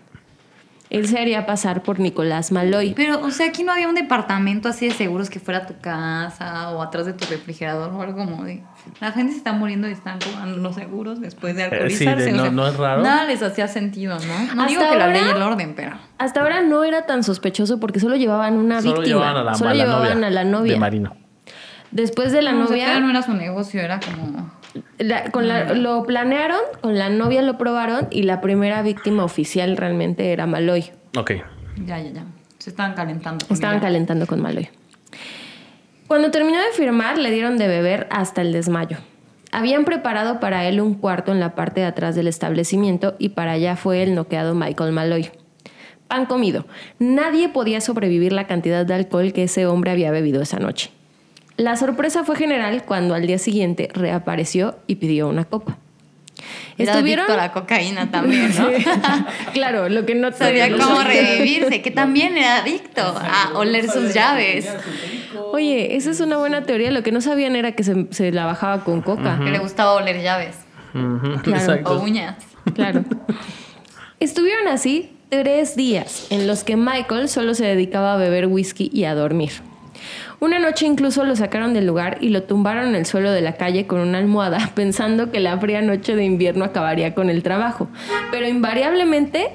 [0.90, 2.92] Él se haría pasar por Nicolás Malloy.
[2.94, 6.68] Pero, o sea, aquí no había un departamento así de seguros que fuera tu casa
[6.70, 8.62] o atrás de tu refrigerador o algo como de.
[9.00, 12.32] La gente se está muriendo y están cobrando los seguros después de Eh, sí, alcoholizarse.
[12.34, 13.02] o no- sea, no es raro.
[13.02, 14.54] Nada les hacía sentido, ¿no?
[14.54, 15.92] No Hasta digo que la ahora- ley y el orden, pero.
[16.18, 19.16] Hasta ahora no era tan sospechoso porque solo llevaban una Solo víctima.
[19.20, 20.72] llevaban a la, solo a la llevaban novia a la novia.
[20.74, 21.16] de Marino.
[21.90, 23.00] Después de la No, o sea, novia...
[23.00, 24.50] no era su negocio, era como.
[24.98, 29.76] La- con la- lo planearon, con la novia lo probaron y la primera víctima oficial
[29.76, 30.90] realmente era Maloy.
[31.16, 31.32] Ok.
[31.86, 32.24] Ya, ya, ya.
[32.58, 33.46] Se estaban calentando.
[33.46, 33.82] con Estaban ella.
[33.86, 34.68] calentando con Maloy.
[36.06, 38.98] Cuando terminó de firmar, le dieron de beber hasta el desmayo.
[39.50, 43.52] Habían preparado para él un cuarto en la parte de atrás del establecimiento y para
[43.52, 45.30] allá fue el noqueado Michael Maloy.
[46.08, 46.66] Pan comido.
[46.98, 50.90] Nadie podía sobrevivir la cantidad de alcohol que ese hombre había bebido esa noche.
[51.56, 55.78] La sorpresa fue general cuando al día siguiente reapareció y pidió una copa.
[56.78, 58.68] Era adicto a la cocaína también, ¿no?
[58.76, 58.84] Sí.
[59.52, 64.14] claro, lo que no Sabía sabían cómo revivirse, que también era adicto a oler sus
[64.14, 64.68] llaves.
[65.52, 66.90] Oye, esa es una buena teoría.
[66.90, 69.38] Lo que no sabían era que se, se la bajaba con coca.
[69.44, 70.56] Que le gustaba oler llaves
[70.92, 71.40] Claro.
[71.46, 71.92] Exacto.
[71.92, 72.36] o uñas.
[72.74, 73.04] Claro.
[74.20, 79.04] Estuvieron así tres días en los que Michael solo se dedicaba a beber whisky y
[79.04, 79.52] a dormir.
[80.42, 83.52] Una noche incluso lo sacaron del lugar y lo tumbaron en el suelo de la
[83.52, 87.86] calle con una almohada, pensando que la fría noche de invierno acabaría con el trabajo.
[88.32, 89.50] Pero invariablemente,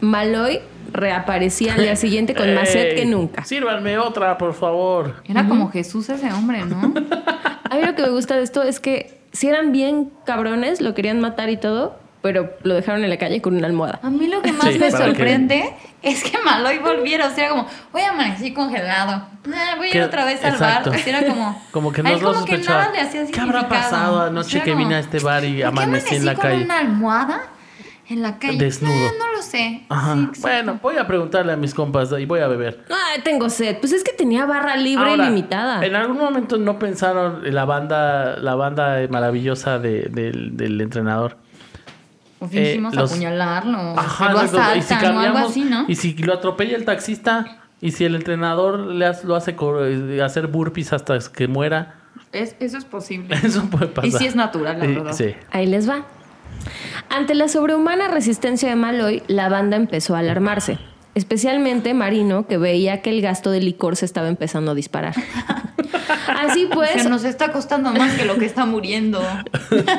[0.00, 0.60] Maloy
[0.92, 3.42] reaparecía al día siguiente con más sed que nunca.
[3.42, 5.16] Sírvanme otra, por favor.
[5.28, 6.82] Era como Jesús ese hombre, ¿no?
[7.68, 10.94] A mí lo que me gusta de esto es que si eran bien cabrones, lo
[10.94, 13.98] querían matar y todo, pero lo dejaron en la calle con una almohada.
[14.04, 15.74] A mí lo que más Sí, me sorprende
[16.06, 17.26] es que Maloy volviera.
[17.26, 19.26] O sea, era como, hoy amanecí congelado.
[19.54, 20.90] Ah, voy a ir otra vez al exacto.
[20.90, 20.98] bar.
[20.98, 21.62] Así era como.
[21.70, 22.80] Como que no lo como que sospechaba.
[22.84, 25.44] nada le hacía ¿Qué habrá pasado O anoche sea, que como, vine a este bar
[25.44, 26.54] y ¿por qué amanecí en la amanecí calle?
[26.56, 27.40] con una almohada
[28.08, 28.56] En la calle.
[28.58, 28.92] Desnudo.
[28.94, 29.82] Eh, no lo sé.
[29.88, 30.14] Ajá.
[30.14, 30.40] Sí, exacto.
[30.42, 32.84] bueno, voy a preguntarle a mis compas y voy a beber.
[32.88, 33.78] Ay, tengo sed.
[33.80, 35.84] Pues es que tenía barra libre Ahora, ilimitada.
[35.84, 41.36] En algún momento no pensaron en la banda, la banda maravillosa de- del, del entrenador.
[42.38, 43.98] O fingimos eh, los- apuñalarlo.
[43.98, 45.84] Ajá, lo y si asaltan o algo cambiamos, así, ¿no?
[45.88, 50.20] y si lo atropella el taxista, y si el entrenador le hace- lo hace eh,
[50.22, 51.94] hacer burpees hasta que muera,
[52.32, 53.34] Es- eso es posible.
[53.42, 54.08] eso puede pasar.
[54.08, 55.12] Y sí es natural, la Eh, verdad.
[55.12, 55.34] Sí.
[55.50, 56.04] Ahí les va.
[57.10, 60.78] Ante la sobrehumana resistencia de Maloy, la banda empezó a alarmarse.
[61.14, 65.14] Especialmente Marino, que veía que el gasto de licor se estaba empezando a disparar.
[66.28, 69.22] Así O pues, sea, nos está costando más que lo que está muriendo.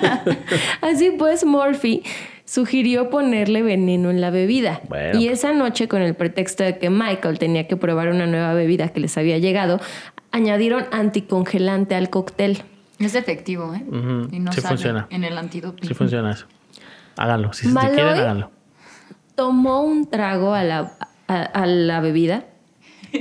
[0.81, 2.03] Así pues, Murphy
[2.45, 4.81] sugirió ponerle veneno en la bebida.
[4.87, 5.19] Bueno.
[5.19, 8.89] Y esa noche, con el pretexto de que Michael tenía que probar una nueva bebida
[8.89, 9.79] que les había llegado,
[10.31, 12.63] añadieron anticongelante al cóctel.
[12.99, 13.83] Es efectivo, ¿eh?
[14.31, 15.07] Y no sí sale funciona.
[15.09, 15.87] en el antidoping.
[15.87, 16.45] Sí funciona eso.
[17.17, 17.53] Háganlo.
[17.53, 18.51] Si, si quieren, háganlo.
[19.35, 20.93] Tomó un trago a la,
[21.27, 22.45] a, a la bebida,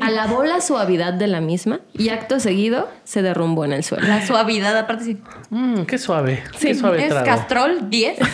[0.00, 4.06] alabó la suavidad de la misma y acto seguido se derrumbó en el suelo.
[4.06, 5.18] La suavidad, aparte sí.
[5.50, 6.42] Mm, qué suave.
[6.56, 7.26] Sí, qué suave es trago.
[7.26, 8.18] Castrol 10.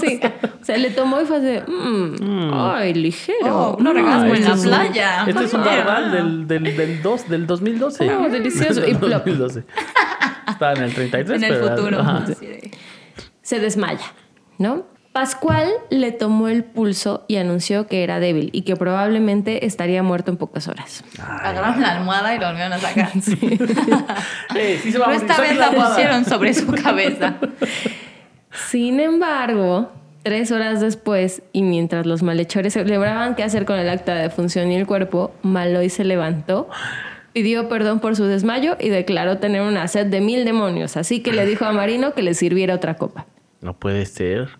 [0.00, 0.20] Sí,
[0.60, 3.38] o sea, le tomó y fue así, "Mm, ay, ligero.
[3.72, 5.24] Oh, un orgasmo en la este un- playa.
[5.26, 8.10] Este es un barbal del, del, del, dos, del 2012.
[8.14, 8.82] Oh, delicioso.
[8.86, 9.24] Y plop.
[9.26, 9.64] 2012.
[10.48, 11.76] Estaba en el 33, en el pero...
[11.76, 12.04] futuro.
[13.42, 14.12] se desmaya,
[14.58, 14.86] ¿no?
[15.18, 20.30] Pascual le tomó el pulso y anunció que era débil y que probablemente estaría muerto
[20.30, 21.02] en pocas horas.
[21.20, 23.10] Agarraron la almohada y lo volvieron a sacar.
[23.20, 25.28] Sí se va a Pero morir.
[25.28, 27.34] esta vez la pusieron sobre su cabeza.
[28.70, 29.90] Sin embargo,
[30.22, 34.70] tres horas después y mientras los malhechores celebraban qué hacer con el acta de función
[34.70, 36.68] y el cuerpo, Maloy se levantó,
[37.32, 41.32] pidió perdón por su desmayo y declaró tener una sed de mil demonios, así que
[41.32, 43.26] le dijo a Marino que le sirviera otra copa.
[43.60, 44.50] No puede ser.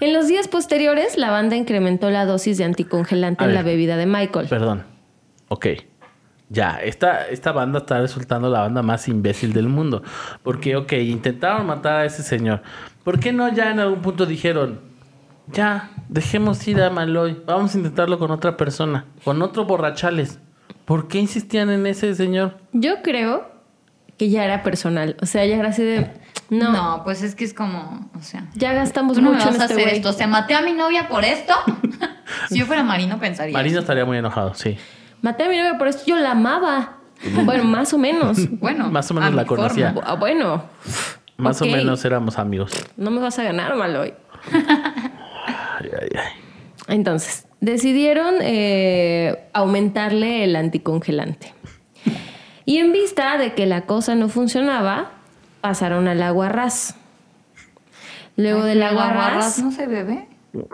[0.00, 3.56] En los días posteriores, la banda incrementó la dosis de anticongelante A en ver.
[3.56, 4.48] la bebida de Michael.
[4.48, 4.84] Perdón.
[5.48, 5.66] Ok.
[6.50, 10.02] Ya, esta, esta banda está resultando la banda más imbécil del mundo.
[10.42, 12.62] Porque, ok, intentaron matar a ese señor.
[13.04, 14.80] ¿Por qué no ya en algún punto dijeron,
[15.52, 20.38] ya, dejemos ir a Maloy, vamos a intentarlo con otra persona, con otro borrachales?
[20.84, 22.56] ¿Por qué insistían en ese señor?
[22.72, 23.50] Yo creo
[24.16, 25.16] que ya era personal.
[25.20, 26.10] O sea, ya era así de.
[26.50, 27.04] No, No.
[27.04, 29.60] pues es que es como, o sea, ya gastamos tú no me mucho vas en
[29.62, 30.08] a este hacer esto.
[30.10, 31.54] O sea, maté a mi novia por esto.
[32.48, 33.52] si yo fuera Marino, pensaría.
[33.52, 33.80] Marino eso.
[33.80, 34.76] estaría muy enojado, sí.
[35.20, 36.94] Maté a mi novia por esto, yo la amaba.
[37.44, 38.38] Bueno, más o menos.
[38.60, 39.92] Bueno, Más o menos la conocía.
[39.92, 40.08] forma.
[40.10, 40.62] Ah, bueno,
[41.36, 42.72] Más o menos éramos amigos.
[42.96, 44.14] no me vas a ganar, Maloy.
[45.80, 46.32] Ay, ay, ay.
[46.88, 51.54] Entonces, decidieron eh, aumentarle el anticongelante.
[52.64, 55.10] Y en vista de que la cosa no funcionaba,
[55.60, 56.96] pasaron al agua ras.
[58.36, 60.28] Luego del ¿El agua aguarrás ras, no se bebe?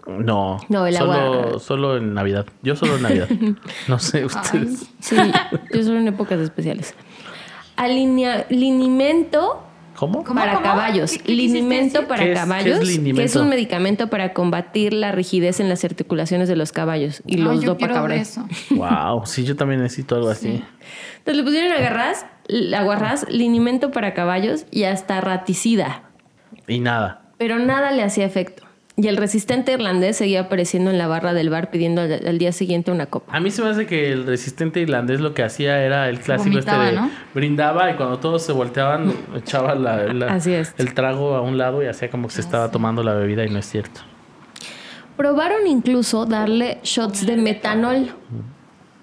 [0.06, 2.46] No, No, el solo, agua- solo en Navidad.
[2.62, 3.28] Yo solo en Navidad.
[3.88, 4.86] No sé ustedes.
[5.00, 5.16] sí,
[5.72, 6.94] yo solo en épocas especiales.
[7.76, 9.62] Alinea, linimento
[9.96, 10.24] ¿Cómo?
[10.24, 10.64] ¿Cómo, para cómo?
[10.64, 11.12] caballos.
[11.12, 13.42] ¿Qué- qué quisiste linimento para ¿Qué es- qué es caballos, que es linimento?
[13.42, 17.62] un medicamento para combatir la rigidez en las articulaciones de los caballos y Ay, los
[17.62, 18.20] yo quiero de dopacabras.
[18.28, 18.46] eso.
[18.70, 20.62] Wow, sí, yo también necesito algo así.
[21.18, 22.26] Entonces le pusieron agarras,
[22.76, 26.02] aguarrás, linimento para caballos y hasta raticida.
[26.66, 27.22] Y nada.
[27.38, 28.62] Pero nada le hacía efecto.
[28.96, 32.52] Y el resistente irlandés seguía apareciendo en la barra del bar pidiendo al, al día
[32.52, 33.36] siguiente una copa.
[33.36, 36.50] A mí se me hace que el resistente irlandés lo que hacía era el clásico
[36.52, 37.10] Vomitaba, este de ¿no?
[37.34, 40.74] brindaba y cuando todos se volteaban echaba la- la- Así es.
[40.78, 43.50] el trago a un lado y hacía como que se estaba tomando la bebida y
[43.50, 44.00] no es cierto.
[45.16, 48.10] Probaron incluso darle shots de metanol,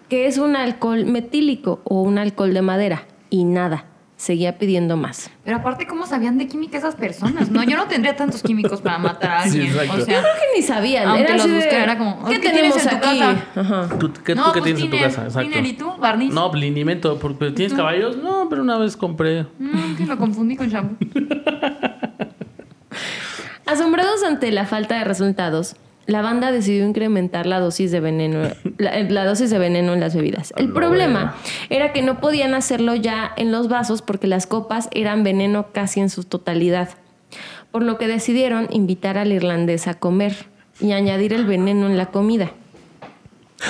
[0.09, 3.03] que es un alcohol metílico o un alcohol de madera.
[3.32, 3.86] Y nada,
[4.17, 5.32] seguía pidiendo más.
[5.43, 7.49] Pero aparte, ¿cómo sabían de química esas personas?
[7.49, 9.67] No, yo no tendría tantos químicos para matar a alguien.
[9.67, 9.93] exacto.
[9.93, 11.07] o sea, Creo que ni sabían.
[11.07, 13.19] Aunque era los de, buscara, era como, ¿qué, ¿qué tenemos tienes en tu aquí?
[13.19, 13.45] casa?
[13.55, 13.97] Ajá.
[13.97, 15.23] ¿Tú, qué, no, tú qué pues tienes en tu casa?
[15.23, 15.49] Exacto.
[15.49, 16.32] tiner, ¿y tú, barniz?
[16.34, 17.17] No, linimento.
[17.17, 18.17] Porque, ¿Tienes caballos?
[18.17, 19.47] No, pero una vez compré.
[19.57, 20.97] Mm, que lo confundí con shampoo.
[23.65, 25.77] Asombrados ante la falta de resultados,
[26.12, 30.16] la banda decidió incrementar la dosis de veneno, la, la dosis de veneno en las
[30.16, 30.53] bebidas.
[30.57, 31.36] El problema
[31.70, 35.99] era que no podían hacerlo ya en los vasos porque las copas eran veneno casi
[35.99, 36.89] en su totalidad.
[37.72, 40.36] Por lo que decidieron invitar al irlandés a comer
[40.80, 42.51] y añadir el veneno en la comida.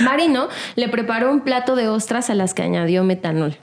[0.02, 3.58] Marino le preparó un plato de ostras a las que añadió metanol.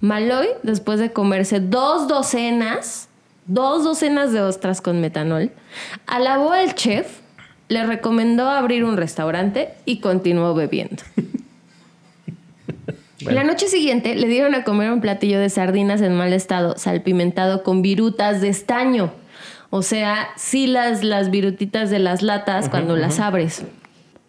[0.00, 3.08] Maloy, después de comerse dos docenas,
[3.46, 5.50] dos docenas de ostras con metanol,
[6.06, 7.19] alabó al chef,
[7.70, 11.02] le recomendó abrir un restaurante y continuó bebiendo.
[13.20, 17.62] La noche siguiente le dieron a comer un platillo de sardinas en mal estado, salpimentado
[17.62, 19.12] con virutas de estaño.
[19.68, 23.62] O sea, sí las, las virutitas de las latas cuando las abres.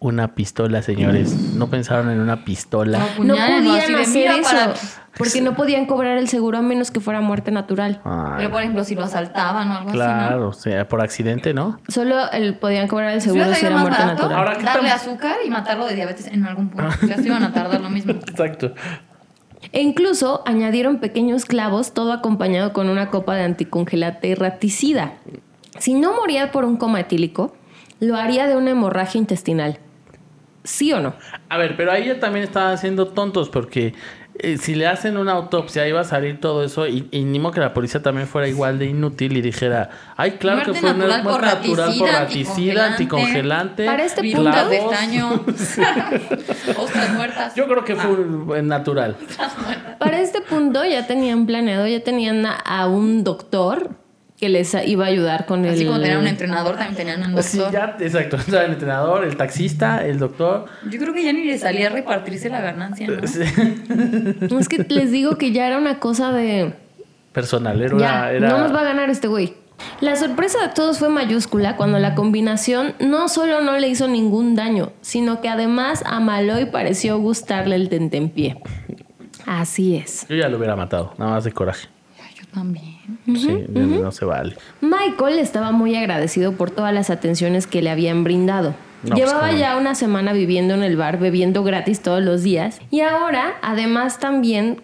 [0.04, 1.32] Una pistola, señores.
[1.54, 2.97] No pensaron en una pistola.
[3.20, 3.36] No ¿no?
[3.36, 4.49] podían de, hacer "Mira, eso.
[4.49, 4.74] para-".
[5.16, 8.02] Porque no podían cobrar el seguro a menos que fuera muerte natural.
[8.04, 11.54] Ay, Pero por ejemplo, si lo asaltaban o algo así, claro, o sea, por accidente,
[11.54, 11.80] ¿no?
[11.88, 13.22] Solo el, podían cobrar el ¿no?
[13.22, 14.39] seguro si era muerte barato natural.
[14.39, 16.89] Ahora, ¿qué darle azúcar y matarlo de diabetes en algún punto.
[17.08, 18.12] Ya se iban a tardar lo mismo.
[18.28, 18.74] Exacto.
[19.72, 25.14] E incluso añadieron pequeños clavos, todo acompañado con una copa de anticongelante raticida.
[25.78, 27.54] Si no moría por un coma etílico,
[27.99, 29.78] lo haría de una hemorragia intestinal.
[30.64, 31.14] ¿Sí o no?
[31.49, 33.93] A ver, pero ahí ya también estaban siendo tontos porque
[34.39, 37.53] eh, si le hacen una autopsia iba a salir todo eso y, y ni modo
[37.53, 40.89] que la policía también fuera igual de inútil y dijera, ay, claro Muerte que fue
[40.91, 43.86] una natural por muerte natural por raticida, anticongelante.
[43.86, 45.43] Para este punto- de estaño.
[46.78, 47.55] Ostras muertas.
[47.55, 49.16] Yo creo que fue eh, natural.
[49.99, 53.91] Para este punto ya tenían planeado, ya tenían a, a un doctor
[54.42, 55.76] que les iba a ayudar con el...
[55.76, 57.74] Así como tenían un entrenador, también tenían un Sí, doctor.
[57.74, 58.38] ya, exacto.
[58.38, 60.66] O sea, el entrenador, el taxista, el doctor.
[60.89, 63.28] Yo creo que ya ni le salía a repartirse la ganancia, ¿no?
[63.28, 63.42] Sí.
[64.60, 66.74] Es que les digo que ya era una cosa de...
[67.34, 69.54] Personal, era, Ya, era- no nos va a ganar este güey.
[70.00, 74.56] La sorpresa de todos fue mayúscula cuando la combinación no solo no le hizo ningún
[74.56, 78.58] daño, sino que además a Maloy pareció gustarle el tentempié.
[79.46, 80.26] Así es.
[80.30, 81.88] Yo ya lo hubiera matado, nada más de coraje.
[82.24, 82.91] Ay, Yo también.
[83.26, 84.56] Sí, no se vale.
[84.82, 88.76] Michael estaba muy agradecido por todas las atenciones que le habían brindado.
[89.04, 92.80] No, pues, Llevaba ya una semana viviendo en el bar, bebiendo gratis todos los días
[92.91, 94.82] y ahora además también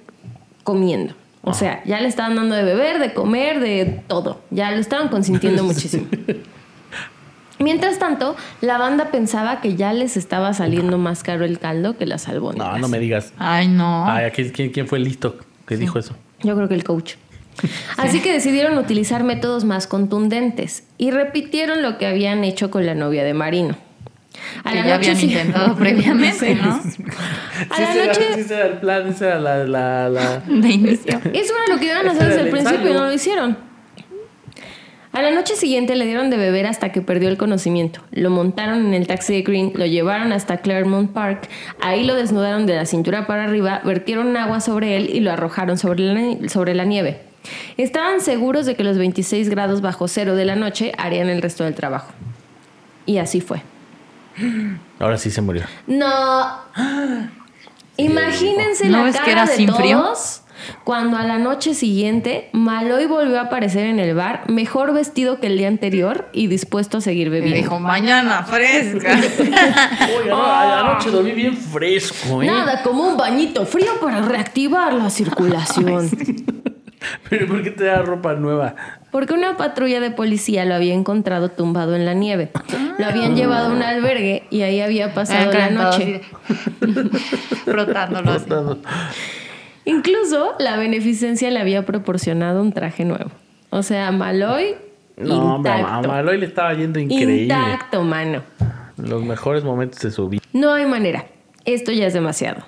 [0.64, 1.14] comiendo.
[1.44, 4.42] O sea, ya le estaban dando de beber, de comer, de todo.
[4.50, 6.08] Ya lo estaban consintiendo muchísimo.
[7.60, 12.06] Mientras tanto, la banda pensaba que ya les estaba saliendo más caro el caldo que
[12.06, 12.74] las albóndigas.
[12.74, 13.34] No, no me digas.
[13.38, 14.06] Ay, no.
[14.08, 16.16] Ay, ¿quién, quién, quién fue el listo que dijo eso?
[16.44, 17.16] Yo creo que el coach.
[17.98, 22.96] Así que decidieron utilizar métodos más contundentes y repitieron lo que habían hecho con la
[22.96, 23.76] novia de Marino.
[24.64, 26.80] A que la ya noche habían sí- intentado previamente, ¿no?
[27.70, 29.64] A la era- noche- sí, ese era el plan, ese era la...
[29.66, 30.40] la, la...
[30.48, 31.20] De inicio.
[31.34, 33.58] Eso era lo que iban a hacer desde el principio y no lo hicieron.
[35.14, 38.02] A la noche siguiente le dieron de beber hasta que perdió el conocimiento.
[38.12, 41.50] Lo montaron en el taxi de Green, lo llevaron hasta Claremont Park,
[41.82, 45.80] ahí lo desnudaron de la cintura para arriba, vertieron agua sobre él y lo arrojaron
[45.80, 47.22] sobre la, sobre la nieve.
[47.78, 51.64] Estaban seguros de que los 26 grados bajo cero de la noche harían el resto
[51.64, 52.12] del trabajo.
[53.06, 53.62] Y así fue.
[55.00, 55.64] Ahora sí se murió.
[55.88, 56.60] No.
[57.98, 60.00] Imagínense ¿No la ves cara que era de sin frío?
[60.00, 60.42] todos
[60.84, 65.48] cuando a la noche siguiente Maloy volvió a aparecer en el bar, mejor vestido que
[65.48, 67.58] el día anterior y dispuesto a seguir Me bebiendo.
[67.58, 69.18] dijo, mañana fresca.
[70.20, 72.48] Oye, no, anoche dormí bien fresco, ¿eh?
[72.48, 76.10] Nada como un bañito frío para reactivar la circulación.
[77.30, 78.76] Pero ¿por qué te da ropa nueva?
[79.12, 82.50] Porque una patrulla de policía lo había encontrado tumbado en la nieve.
[82.98, 86.22] Lo habían llevado a un albergue y ahí había pasado la noche.
[87.66, 88.46] así.
[89.86, 93.32] Incluso la beneficencia le había proporcionado un traje nuevo.
[93.70, 94.76] O sea, Maloy
[95.16, 96.08] No, hombre, a intacto.
[96.10, 97.44] Maloy le estaba yendo increíble.
[97.44, 98.44] Intacto, mano.
[98.98, 100.44] Los mejores momentos de su vida.
[100.54, 101.26] No hay manera.
[101.64, 102.64] Esto ya es demasiado.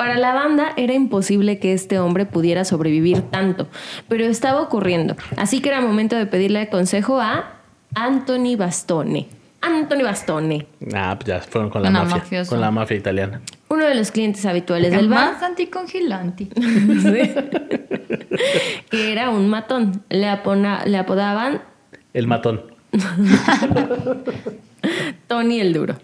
[0.00, 3.68] Para la banda era imposible que este hombre pudiera sobrevivir tanto,
[4.08, 5.14] pero estaba ocurriendo.
[5.36, 7.56] Así que era momento de pedirle consejo a
[7.94, 9.28] Anthony Bastone.
[9.60, 12.16] Anthony Bastone, Ah, pues ya fueron con la Una mafia.
[12.16, 12.48] mafiosa.
[12.48, 13.42] Con la mafia italiana.
[13.68, 15.34] uno de los clientes habituales del bar.
[15.34, 16.48] Más anticongelante.
[16.56, 17.34] Sí.
[18.90, 20.02] que era un matón.
[20.08, 21.60] Le, apona- le apodaban
[22.14, 22.62] El matón.
[25.28, 25.96] Tony el Duro.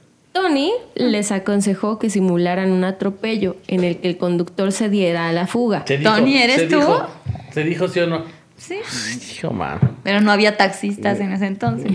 [0.42, 5.32] Tony les aconsejó que simularan un atropello en el que el conductor se diera a
[5.32, 5.84] la fuga.
[5.86, 6.76] Se Tony, ¿eres se tú?
[6.76, 7.06] dijo-
[7.52, 8.22] se dijo sí o no.
[8.56, 8.76] Sí.
[9.34, 9.78] Hijo, man.
[10.02, 11.90] Pero no había taxistas en ese entonces.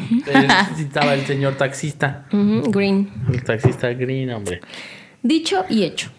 [0.76, 2.26] Sí Estaba el señor taxista.
[2.32, 3.10] Green.
[3.32, 4.62] El taxista green, hombre.
[5.24, 6.10] Dicho y hecho.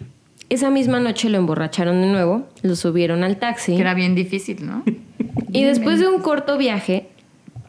[0.49, 4.67] Esa misma noche lo emborracharon de nuevo, lo subieron al taxi Que era bien difícil,
[4.67, 4.83] ¿no?
[5.53, 7.09] y después de un corto viaje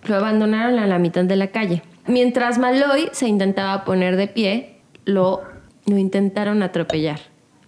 [0.06, 1.82] lo abandonaron a la mitad de la calle.
[2.08, 5.42] Mientras Maloy se intentaba poner de pie, lo,
[5.86, 7.20] lo intentaron atropellar.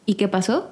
[0.05, 0.71] ¿Y qué pasó?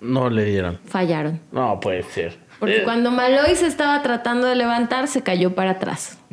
[0.00, 0.78] No le dieron.
[0.86, 1.40] Fallaron.
[1.52, 2.38] No puede ser.
[2.58, 6.18] Porque Eh, cuando Maloy se estaba tratando de levantar, se cayó para atrás.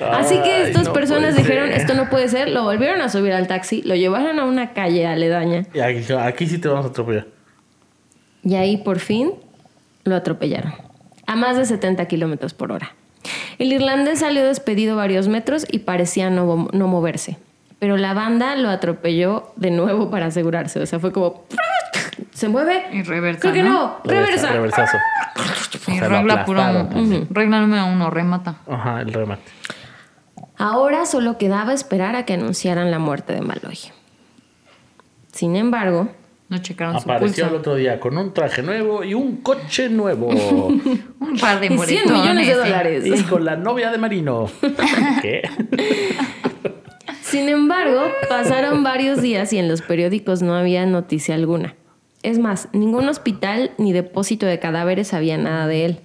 [0.00, 1.78] Así que estas no personas dijeron, ser.
[1.80, 5.06] esto no puede ser, lo volvieron a subir al taxi, lo llevaron a una calle
[5.06, 7.26] aledaña Y aquí, aquí sí te vamos a atropellar.
[8.42, 9.32] y ahí por fin
[10.04, 10.74] lo atropellaron.
[11.26, 12.92] A más de 70 kilómetros por hora.
[13.58, 17.38] El irlandés salió despedido varios metros y parecía no, no moverse.
[17.78, 20.80] Pero la banda lo atropelló de nuevo para asegurarse.
[20.80, 21.44] O sea, fue como...
[22.32, 22.84] ¿Se mueve?
[22.92, 23.70] Y reversa, Creo que ¿no?
[23.72, 23.96] no.
[24.04, 24.52] Reversa.
[24.52, 24.96] Reversazo.
[24.96, 27.26] o Y regla, puro, aplastaron.
[27.30, 28.56] regla número uno, remata.
[28.68, 29.42] Ajá, el remate.
[30.56, 33.78] Ahora solo quedaba esperar a que anunciaran la muerte de Maloy.
[35.32, 36.08] Sin embargo,
[36.54, 37.60] No checaron su Apareció el pulso.
[37.60, 40.28] otro día con un traje nuevo y un coche nuevo.
[41.20, 42.12] Un par de Y 100 moretones.
[42.12, 43.04] millones de dólares.
[43.06, 44.46] y con la novia de Marino.
[45.22, 45.42] ¿Qué?
[47.22, 51.74] Sin embargo, pasaron varios días y en los periódicos no había noticia alguna.
[52.22, 56.00] Es más, ningún hospital ni depósito de cadáveres sabía nada de él.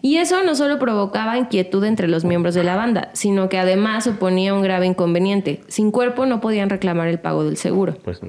[0.00, 4.04] Y eso no solo provocaba inquietud entre los miembros de la banda, sino que además
[4.04, 5.60] suponía un grave inconveniente.
[5.68, 7.96] Sin cuerpo no podían reclamar el pago del seguro.
[8.04, 8.20] Pues.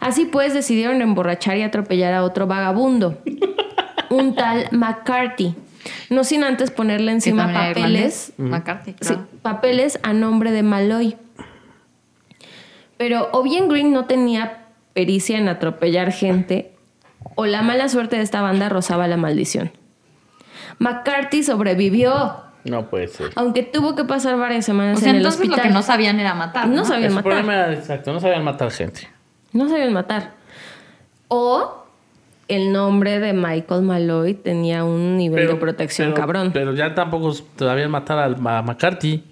[0.00, 3.18] Así pues, decidieron emborrachar y atropellar a otro vagabundo,
[4.10, 5.54] un tal McCarthy.
[6.10, 8.32] No sin antes ponerle encima papeles irlandés.
[8.38, 9.26] McCarthy, Sí, claro.
[9.42, 11.16] papeles a nombre de Malloy.
[12.96, 16.72] Pero o bien Green no tenía pericia en atropellar gente,
[17.36, 19.70] o la mala suerte de esta banda rozaba la maldición.
[20.78, 23.30] McCarthy sobrevivió, No puede ser.
[23.36, 25.58] aunque tuvo que pasar varias semanas O sea, en el entonces hospital.
[25.58, 26.68] lo que no sabían era matar.
[26.68, 26.84] No ¿no?
[26.84, 27.22] sabían El matar.
[27.24, 29.08] problema era exacto, no sabían matar gente.
[29.52, 30.32] No sabían matar.
[31.28, 31.84] O
[32.48, 36.50] el nombre de Michael Malloy tenía un nivel de protección pero- cabrón.
[36.52, 39.24] Pero ya tampoco sabían matar al- a McCarthy.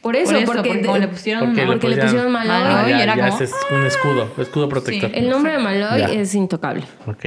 [0.00, 2.52] por eso, Por eso, porque, le pusieron Porque, porque le pusieron- Malloy.
[2.56, 5.10] Ah, era ya como- ese es un escudo, escudo protector.
[5.10, 5.16] Sí.
[5.16, 6.06] el nombre de Malloy Ya.
[6.10, 6.82] es intocable.
[7.06, 7.26] Ok.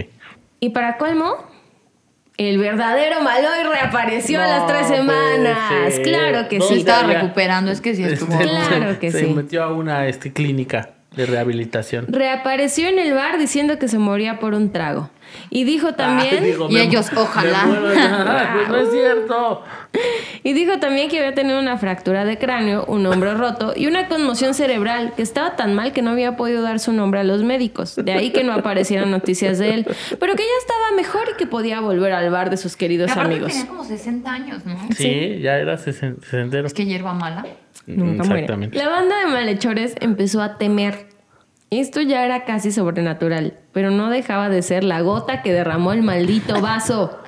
[0.60, 1.36] Y para colmo,
[2.38, 6.00] el verdadero Malloy reapareció a las tres semanas.
[6.04, 6.74] Claro que Se sí.
[6.80, 8.34] estaba ya- recuperando, es que sí estuvo.
[8.34, 9.26] Este, Claro que se sí.
[9.28, 12.08] metió a una este, clínica de rehabilitación.
[12.10, 15.10] Reapareció en el bar diciendo que se moría por un trago.
[15.50, 17.66] Y dijo también, Ay, digo, Y me- ellos, ojalá.
[17.66, 17.88] muero.
[17.98, 19.64] Ah, pues no es cierto.
[20.44, 24.08] y dijo también que había tenido una fractura de cráneo, un hombro roto y una
[24.08, 27.44] conmoción cerebral que estaba tan mal que no había podido dar su nombre a los
[27.44, 27.96] médicos.
[27.96, 29.86] De ahí que no aparecieran noticias de él,
[30.20, 33.32] pero que ya estaba mejor y que podía volver al bar de sus queridos Aparte
[33.34, 33.52] amigos.
[33.54, 34.78] tenía como 60 años, ¿no?
[34.96, 36.68] Sí, ya era sesen- sesentero.
[36.68, 37.46] Es que hierba mala.
[37.88, 38.42] Nunca muere.
[38.42, 38.78] Exactamente.
[38.78, 41.08] La banda de malhechores empezó a temer.
[41.82, 46.04] Esto ya era casi sobrenatural, pero no dejaba de ser la gota que derramó el
[46.04, 47.20] maldito vaso.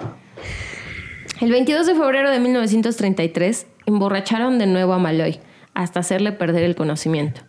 [1.41, 5.39] El 22 de febrero de 1933 emborracharon de nuevo a Malloy
[5.73, 7.41] hasta hacerle perder el conocimiento.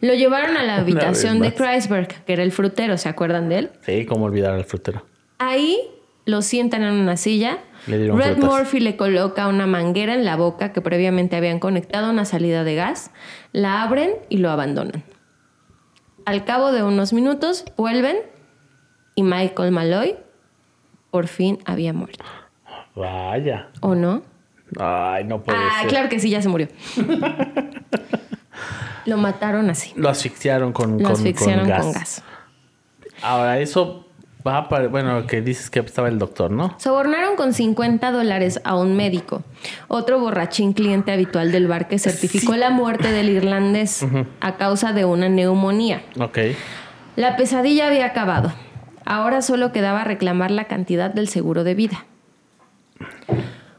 [0.00, 1.52] Lo llevaron a la habitación de.
[1.52, 3.70] Kreisberg, que era el frutero, ¿se acuerdan de él?
[3.84, 5.04] Sí, cómo olvidar al frutero.
[5.38, 5.78] Ahí
[6.24, 7.58] lo sientan en una silla.
[7.86, 8.50] Le dieron Red frutas.
[8.50, 12.64] Murphy le coloca una manguera en la boca que previamente habían conectado a una salida
[12.64, 13.10] de gas,
[13.52, 15.04] la abren y lo abandonan.
[16.26, 18.16] Al cabo de unos minutos vuelven
[19.14, 20.16] y Michael Malloy
[21.10, 22.24] por fin había muerto.
[22.94, 23.68] Vaya.
[23.80, 24.22] ¿O no?
[24.78, 25.88] Ay, no puede Ah, ser.
[25.88, 26.68] claro que sí, ya se murió.
[29.06, 29.92] lo mataron así.
[29.96, 31.82] Lo asfixiaron con, Lo con- asfixiaron con gas.
[31.84, 32.22] con gas.
[33.22, 34.05] Ahora, eso
[34.46, 36.74] va a pare- Bueno, que dices que estaba el doctor, ¿no?
[36.78, 39.42] Sobornaron con 50 dólares a un médico,
[39.88, 44.06] otro borrachín cliente habitual del bar que certificó la muerte del irlandés
[44.40, 46.02] a causa de una neumonía.
[46.20, 46.38] Ok.
[47.16, 48.52] La pesadilla había acabado.
[49.04, 52.04] Ahora solo quedaba reclamar la cantidad del seguro de vida.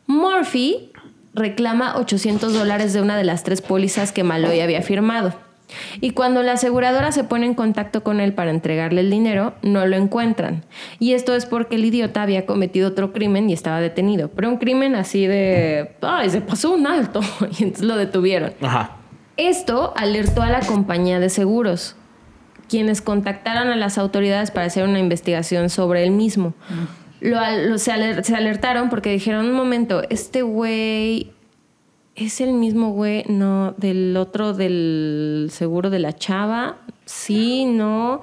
[0.06, 0.92] Murphy
[1.34, 5.34] reclama 800 dólares de una de las tres pólizas que Malloy había firmado.
[6.00, 9.86] Y cuando la aseguradora se pone en contacto con él para entregarle el dinero, no
[9.86, 10.64] lo encuentran.
[11.00, 14.30] Y esto es porque el idiota había cometido otro crimen y estaba detenido.
[14.30, 15.92] Pero un crimen así de...
[16.02, 17.20] ¡Ay, se pasó un alto!
[17.60, 18.54] Y entonces lo detuvieron.
[18.62, 18.98] Ajá.
[19.36, 21.96] Esto alertó a la compañía de seguros,
[22.70, 26.54] quienes contactaron a las autoridades para hacer una investigación sobre el mismo.
[27.20, 31.32] Lo al- lo- se, aler- se alertaron porque dijeron, un momento, este güey
[32.18, 38.22] es el mismo güey, no, del otro del seguro de la chava, sí, no.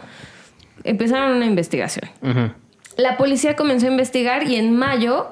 [0.82, 2.10] Empezaron una investigación.
[2.96, 5.28] La policía comenzó a investigar y en mayo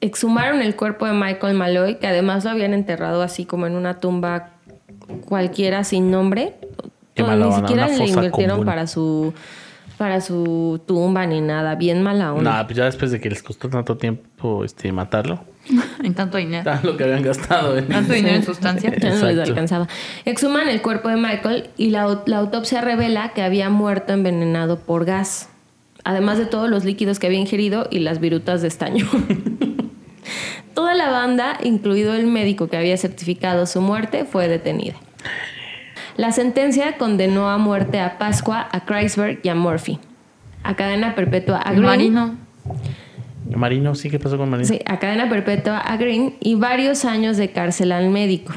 [0.00, 4.00] exhumaron el cuerpo de Michael Malloy, que además lo habían enterrado así como en una
[4.00, 4.50] tumba
[5.26, 6.54] cualquiera sin nombre.
[7.16, 8.66] No, ni siquiera le invirtieron común.
[8.66, 9.34] para su
[9.98, 12.50] para su tumba ni nada, bien mala onda.
[12.50, 15.44] Nada, pues ya después de que les costó tanto tiempo este, matarlo,
[16.02, 16.70] En tanto dinero.
[16.82, 17.76] lo que habían gastado.
[17.76, 17.82] ¿eh?
[17.82, 18.90] Tanto dinero en sustancia.
[19.00, 19.88] Ya no les alcanzaba.
[20.24, 25.04] Exhuman el cuerpo de Michael y la, la autopsia revela que había muerto envenenado por
[25.04, 25.48] gas,
[26.04, 29.06] además de todos los líquidos que había ingerido y las virutas de estaño.
[30.74, 34.94] Toda la banda, incluido el médico que había certificado su muerte, fue detenida.
[36.18, 40.00] La sentencia condenó a muerte a Pascua, a Kreisberg y a Murphy.
[40.64, 41.84] A cadena perpetua a Green.
[41.84, 42.36] marino.
[43.54, 44.68] Marino, sí, ¿qué pasó con Marino?
[44.68, 48.52] Sí, a cadena perpetua a Green y varios años de cárcel al médico.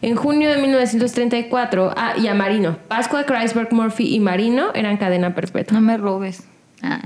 [0.00, 2.78] En junio de 1934, ah, y a Marino.
[2.88, 5.78] Pascua, Kreisberg, Murphy y Marino eran cadena perpetua.
[5.78, 6.48] No me robes.
[6.82, 7.02] Ah.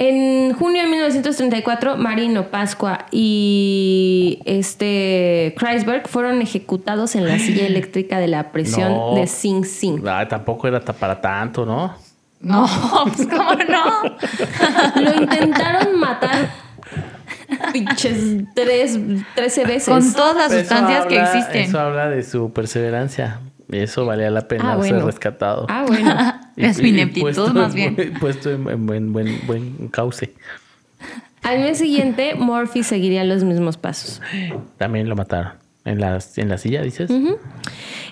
[0.01, 8.17] En junio de 1934, Marino, Pascua y este Kreisberg fueron ejecutados en la silla eléctrica
[8.17, 9.15] de la prisión No.
[9.15, 10.01] de Sing Sing.
[10.07, 11.93] Ah, tampoco era para tanto, ¿no?
[12.39, 12.65] No,
[13.15, 15.01] pues cómo no.
[15.01, 16.49] Lo intentaron matar
[17.73, 18.17] pinches
[18.55, 18.97] tres,
[19.35, 19.89] 13 veces.
[19.89, 21.61] Con todas las Eso sustancias que existen.
[21.63, 23.41] Eso habla de su perseverancia.
[23.71, 25.65] Y eso valía la pena Ah, ser rescatado.
[25.69, 26.15] Ah, bueno.
[26.55, 27.95] Y- Es y- mi ineptitud, puesto- más bien.
[28.19, 30.33] Puesto en, en buen, buen, buen cauce.
[31.43, 34.21] Al mes siguiente, Murphy seguiría los mismos pasos.
[34.77, 35.53] También lo mataron.
[35.85, 37.09] En la, en la silla, dices.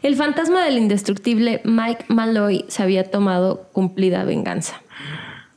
[0.02, 4.82] El fantasma del indestructible Mike Malloy se había tomado cumplida venganza.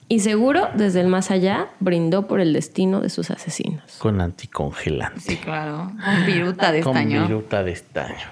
[0.08, 3.84] Y seguro, desde el más allá, brindó por el destino de sus asesinos.
[3.98, 5.20] Con anticongelante.
[5.20, 5.92] Sí, claro.
[6.04, 7.22] Con viruta de Con estaño.
[7.28, 8.26] viruta de estaño.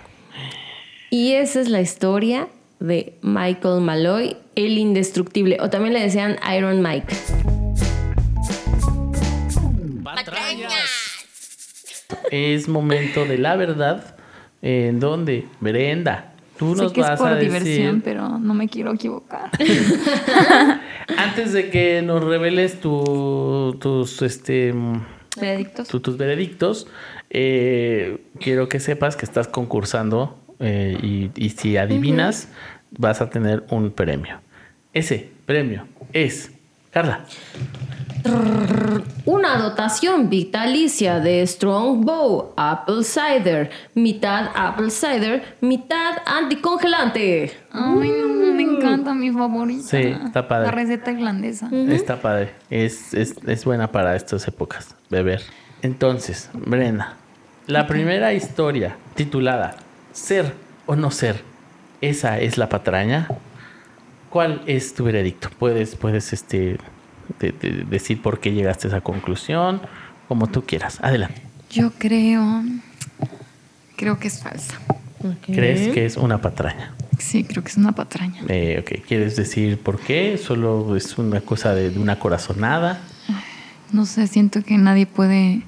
[1.10, 2.48] Y esa es la historia
[2.80, 7.14] de Michael Malloy, el indestructible, o también le decían Iron Mike.
[12.30, 14.14] Es momento de la verdad.
[14.60, 17.48] En donde, Brenda, tú Sé nos que es vas por a decir.
[17.52, 19.50] diversión, pero no me quiero equivocar.
[21.16, 24.74] Antes de que nos reveles tu- tus este
[25.40, 25.86] Veredictos.
[25.86, 26.88] tu- tus veredictos,
[27.30, 32.48] eh, quiero que sepas que estás concursando eh, y, y si adivinas,
[32.90, 34.40] vas a tener un premio.
[34.92, 36.50] Ese premio es,
[36.90, 37.24] Carla,
[39.24, 47.52] Una dotación vitalicia de Strongbow Apple Cider, mitad Apple Cider, mitad anticongelante.
[47.70, 49.82] Ay, no, me encanta mi favorita.
[49.82, 50.66] Sí, está padre.
[50.66, 51.68] La receta irlandesa.
[51.72, 52.54] está padre.
[52.70, 55.42] Es, es, es buena para estas épocas, beber.
[55.82, 57.16] Entonces, Brenda,
[57.66, 59.76] la primera historia titulada
[60.18, 60.54] Ser
[60.86, 61.42] o no ser,
[62.00, 63.28] esa es la patraña.
[64.30, 65.48] ¿Cuál es tu veredicto?
[65.58, 66.78] Puedes, puedes este,
[67.40, 69.80] de- de- decir por qué llegaste a esa conclusión,
[70.28, 70.98] como tú quieras.
[71.02, 71.40] Adelante.
[71.70, 72.62] Yo creo.
[73.96, 74.78] Creo que es falsa.
[75.44, 76.94] ¿Crees que es una patraña?
[77.18, 78.42] Sí, creo que es una patraña.
[78.48, 80.38] Eh, ok, ¿quieres decir por qué?
[80.38, 83.00] ¿Solo es una cosa de, de una corazonada?
[83.92, 85.62] No sé, siento que nadie puede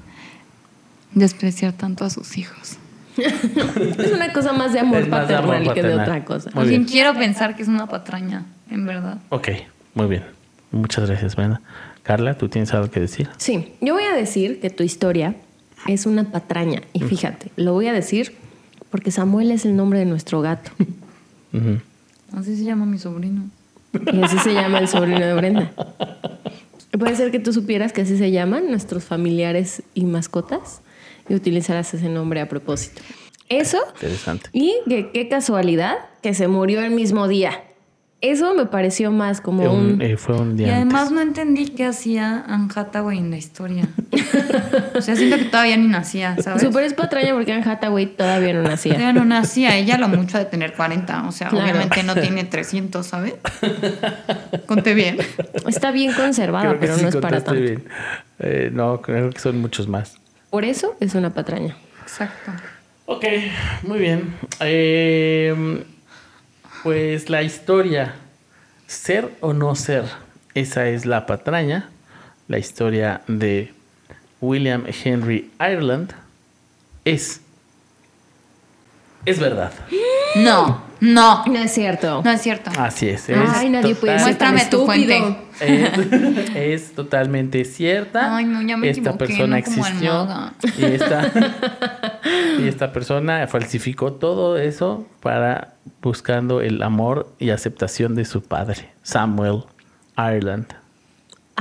[1.14, 2.76] despreciar tanto a sus hijos.
[3.16, 6.50] Es una cosa más de amor de paternal amor que de otra cosa.
[6.54, 6.92] Muy bien bien.
[6.92, 9.18] quiero pensar que es una patraña, en verdad.
[9.30, 9.48] Ok,
[9.94, 10.24] muy bien.
[10.70, 11.60] Muchas gracias, Brenda.
[12.02, 13.28] Carla, ¿tú tienes algo que decir?
[13.36, 15.34] Sí, yo voy a decir que tu historia
[15.86, 16.82] es una patraña.
[16.92, 18.34] Y fíjate, lo voy a decir
[18.90, 20.70] porque Samuel es el nombre de nuestro gato.
[22.36, 23.44] Así se llama mi sobrino.
[24.12, 25.72] Y así se llama el sobrino de Brenda.
[26.98, 30.80] Puede ser que tú supieras que así se llaman nuestros familiares y mascotas
[31.30, 33.00] y utilizaras ese nombre a propósito.
[33.48, 34.50] Eso Interesante.
[34.52, 37.64] y que qué casualidad que se murió el mismo día.
[38.22, 40.02] Eso me pareció más como Un- un...
[40.02, 41.12] eh, fue un día Y además antes.
[41.14, 43.88] no entendí qué hacía Anne Hathaway en la historia.
[44.94, 46.60] o sea, siento que todavía ni nacía, ¿sabes?
[46.60, 48.92] Super es patraña porque Anne Hathaway todavía no nacía.
[48.92, 51.64] Todavía no nacía, ella lo mucho de tener 40, o sea, Claro.
[51.64, 53.34] obviamente no tiene 300, ¿sabes?
[54.66, 55.16] Conté bien.
[55.66, 57.58] Está bien conservada, pero sí no es para tanto.
[57.60, 57.84] bien.
[58.38, 60.18] Eh, no, creo que son muchos más.
[60.50, 61.76] Por eso es una patraña.
[62.02, 62.52] Exacto.
[63.06, 63.24] Ok,
[63.82, 64.34] muy bien.
[64.60, 65.84] Eh,
[66.82, 68.14] pues la historia,
[68.86, 70.04] ser o no ser,
[70.54, 71.88] esa es la patraña.
[72.48, 73.72] La historia de
[74.40, 76.12] William Henry Ireland
[77.04, 77.40] es.
[79.24, 79.72] Es verdad.
[80.36, 82.22] No, no, No es cierto.
[82.24, 82.70] no es cierto.
[82.78, 83.28] Así es.
[83.28, 85.36] es Ay, nadie puede ser total- tan Muéstrame tu fuente.
[85.60, 86.54] Es,
[86.84, 88.36] es totalmente cierta.
[88.36, 90.28] Ay, no, ya me esta equivoqué, persona no existió
[90.78, 91.32] y esta,
[92.60, 98.90] y esta persona falsificó todo eso para buscando el amor y aceptación de su padre,
[99.02, 99.64] Samuel
[100.16, 100.66] Ireland.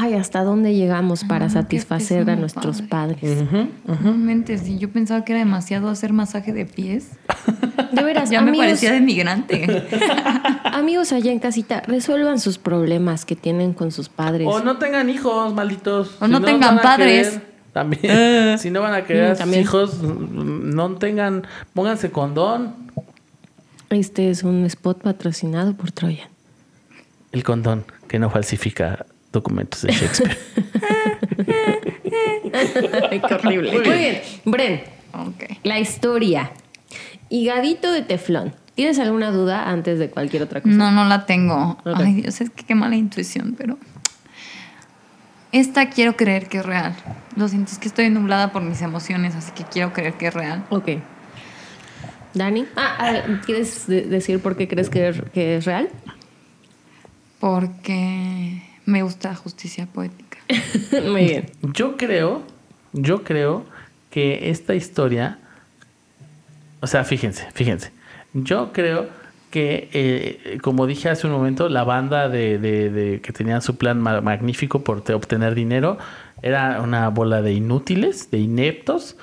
[0.02, 3.18] Ay, ¿hasta dónde llegamos para Ah, satisfacer a nuestros padre.
[3.22, 3.50] padres?
[3.86, 7.10] Realmente, sí, yo pensaba que era demasiado hacer masaje de pies.
[7.91, 9.84] De veras, Ya me parecía de migrante.
[10.64, 14.47] amigos allá en casita, resuelvan sus problemas que tienen con sus padres.
[14.50, 16.16] O no tengan hijos, malditos.
[16.22, 17.30] O no tengan padres.
[17.32, 17.43] querer,
[17.74, 18.58] también.
[18.60, 19.62] si no van a querer Mm, a sus también.
[19.64, 22.74] hijos, no tengan, pónganse condón.
[23.89, 26.30] Este es un spot patrocinado por Troyan.
[27.34, 30.38] El condón que no falsifica documentos de Shakespeare.
[33.12, 33.72] Ay, qué horrible.
[33.72, 34.22] Muy bien.
[34.46, 34.82] Bren,
[35.14, 35.44] ok.
[35.64, 36.52] la historia.
[37.30, 38.54] Higadito de teflón.
[38.76, 40.74] ¿Tienes alguna duda antes de cualquier otra cosa?
[40.74, 41.78] No, no la tengo.
[41.84, 43.78] Ay, Dios, es que qué mala intuición, pero.
[45.52, 46.96] Esta quiero creer que es real.
[47.36, 50.34] Lo siento, es que estoy nublada por mis emociones, así que quiero creer que es
[50.34, 50.64] real.
[50.70, 50.90] Ok.
[52.36, 53.14] Dani, ah, ah,
[53.46, 55.90] ¿quieres de- decir por qué crees que es real?
[57.40, 60.38] Porque me gusta la justicia poética.
[61.12, 61.46] Muy bien.
[61.74, 62.42] Yo creo,
[62.94, 63.66] yo creo
[64.10, 65.38] que esta historia,
[66.82, 67.92] o sea, fíjense, fíjense,
[68.34, 69.08] yo creo
[69.52, 73.78] que, eh, como dije hace un momento, la banda de, de- de- que tenían su
[73.78, 75.98] plan ma- magnífico por te- obtener dinero
[76.42, 79.18] era una bola de inútiles, de ineptos.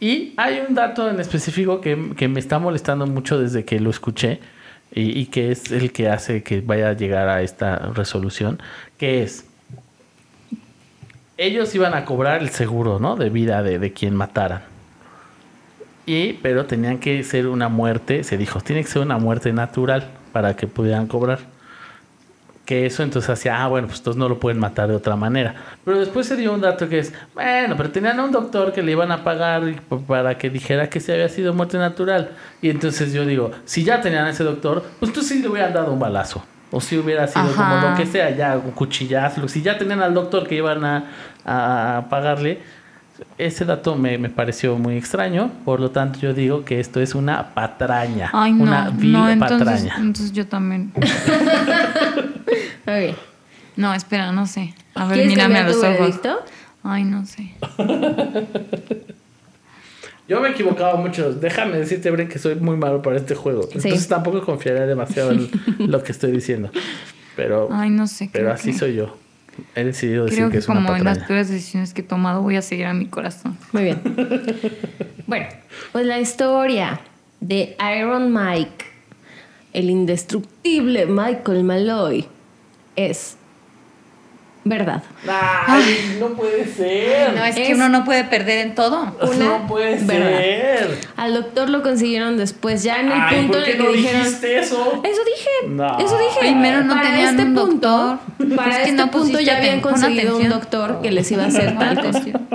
[0.00, 3.90] Y hay un dato en específico que, que me está molestando mucho desde que lo
[3.90, 4.40] escuché
[4.92, 8.60] y, y que es el que hace que vaya a llegar a esta resolución,
[8.98, 9.44] que es,
[11.36, 13.16] ellos iban a cobrar el seguro, ¿no?
[13.16, 14.62] De vida de, de quien mataran.
[16.06, 20.08] Y, pero tenían que ser una muerte, se dijo, tiene que ser una muerte natural
[20.32, 21.38] para que pudieran cobrar.
[22.70, 25.56] Que eso entonces hacía, ah, bueno, pues entonces no lo pueden matar de otra manera.
[25.84, 28.80] Pero después se dio un dato que es, bueno, pero tenían a un doctor que
[28.80, 32.30] le iban a pagar para que dijera que se había sido muerte natural.
[32.62, 35.74] Y entonces yo digo, si ya tenían a ese doctor, pues tú sí le hubieran
[35.74, 36.44] dado un balazo.
[36.70, 39.48] O si hubiera sido como lo que sea, ya un cuchillazo.
[39.48, 41.06] Si ya tenían al doctor que iban a,
[41.44, 42.60] a pagarle,
[43.38, 45.50] ese dato me, me pareció muy extraño.
[45.64, 48.30] Por lo tanto, yo digo que esto es una patraña.
[48.32, 48.64] Ay, no.
[48.64, 49.94] una vil no, entonces, patraña.
[49.96, 50.92] entonces yo también.
[53.10, 53.16] Ok.
[53.76, 54.74] No, espera, no sé.
[54.94, 55.88] A ver, ¿Quieres mírame a los ojos.
[55.98, 56.40] veredicto?
[56.82, 57.54] Ay, no sé.
[60.28, 61.32] Yo me he equivocado mucho.
[61.32, 63.62] Déjame decirte, Bren, que soy muy malo para este juego.
[63.64, 66.70] Entonces tampoco confiaré demasiado en lo que estoy diciendo.
[67.36, 68.30] Pero, Ay, no sé.
[68.32, 69.16] pero así que- soy yo.
[69.74, 72.04] He decidido decir Creo que que es una como en las peores decisiones que he
[72.04, 73.58] tomado voy a seguir a mi corazón.
[73.72, 74.00] Muy bien.
[75.26, 75.46] bueno,
[75.92, 77.00] pues la historia
[77.40, 78.84] de Iron Mike,
[79.74, 82.26] el indestructible Michael Malloy,
[82.96, 83.36] es
[84.62, 85.02] verdad.
[85.26, 87.32] ¡Ay, no puede ser!
[87.34, 89.16] No, es, Es- que uno no puede perder en todo.
[89.22, 90.38] una no puede verdad.
[90.38, 90.98] ser.
[91.16, 93.82] Al doctor lo consiguieron después, ya en el Ay, punto ¿por en qué el que
[93.84, 94.22] no dijeron.
[94.22, 95.02] dijiste eso?
[95.02, 95.98] Eso dije, No.
[95.98, 96.40] eso dije.
[96.40, 97.88] Primero no para tenían este un punto,
[98.38, 98.56] doctor.
[98.56, 101.46] para Es que este no punto ya habían conseguido un doctor que les iba a
[101.46, 102.08] hacer tal cosa.
[102.10, 102.48] atención.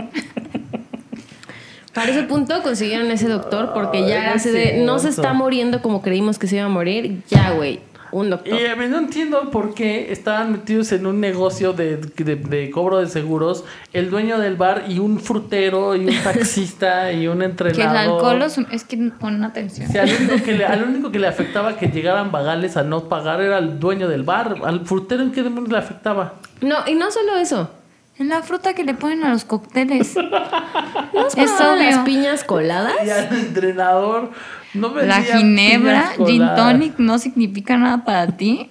[1.94, 5.82] Para ese punto consiguieron ese doctor porque ya Ay, era no de se está muriendo
[5.82, 7.22] como creímos que se iba a morir.
[7.30, 7.80] Ya, güey,
[8.20, 8.60] un doctor.
[8.60, 12.72] Y a mí no entiendo por qué estaban metidos en un negocio de, de- de
[12.72, 17.42] cobro de seguros el dueño del bar y un frutero y un taxista y un
[17.42, 17.76] entrenador.
[17.86, 19.90] Que el alcohol los- es que pon atención.
[19.90, 23.10] Sea, al único, que le, al único que le afectaba que llegaran vagales a no
[23.10, 24.56] pagar era al dueño del bar.
[24.64, 26.36] Al frutero en qué demonios le afectaba.
[26.62, 27.70] No, y no solo eso.
[28.18, 30.16] Es la fruta que le ponen a los cócteles.
[31.14, 32.94] ¿No Es las piñas coladas?
[33.06, 34.32] Y al entrenador
[34.76, 38.70] no La ginebra, gin tonic no significa nada para ti.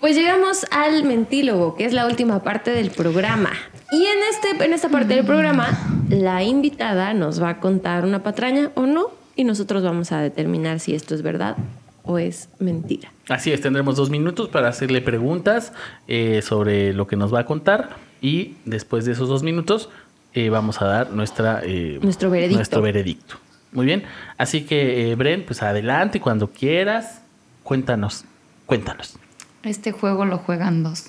[0.00, 3.50] Pues llegamos al mentílogo, que es la última parte del programa.
[3.92, 5.68] Y en, este, en esta parte del programa,
[6.08, 10.80] la invitada nos va a contar una patraña o no, y nosotros vamos a determinar
[10.80, 11.56] si esto es verdad
[12.04, 13.12] o es mentira.
[13.28, 15.72] Así es, tendremos dos minutos para hacerle preguntas
[16.08, 17.90] eh, sobre lo que nos va a contar
[18.22, 19.90] y después de esos dos minutos
[20.32, 22.56] eh, vamos a dar nuestra, eh, Nuestro veredicto.
[22.56, 23.34] nuestro veredicto.
[23.72, 24.04] Muy bien,
[24.38, 27.20] así que eh, Bren, pues adelante cuando quieras,
[27.62, 28.24] cuéntanos,
[28.64, 29.18] cuéntanos.
[29.62, 31.04] Este juego lo juegan dos.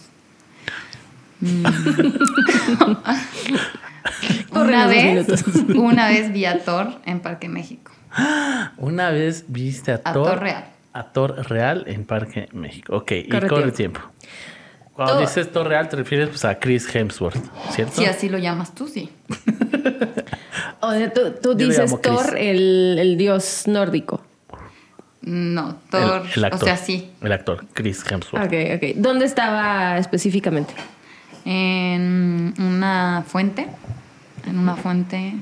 [1.42, 1.66] Mm.
[4.52, 5.44] Una vez,
[5.76, 7.92] una vez vi a Thor en Parque México.
[8.78, 10.66] Una vez viste a, A Thor, Thor Real.
[10.94, 12.96] a Thor Real en Parque México.
[12.98, 14.02] Ok, y Corre corre el tiempo.
[14.96, 15.22] Cuando Thor.
[15.28, 17.96] dices Thor Real te refieres pues, a Chris Hemsworth, ¿cierto?
[17.96, 19.10] Si así lo llamas tú, sí.
[20.82, 21.96] O sea, tú, dices.
[22.02, 24.22] Thor, el, el dios nórdico.
[25.22, 26.24] No, Thor.
[26.26, 27.10] El- el actor, o sea, sí.
[27.22, 28.46] El actor, Chris Hemsworth.
[28.46, 28.96] Ok, ok.
[28.98, 30.74] ¿Dónde estaba específicamente?
[31.46, 33.68] En una fuente.
[34.46, 35.36] En una fuente.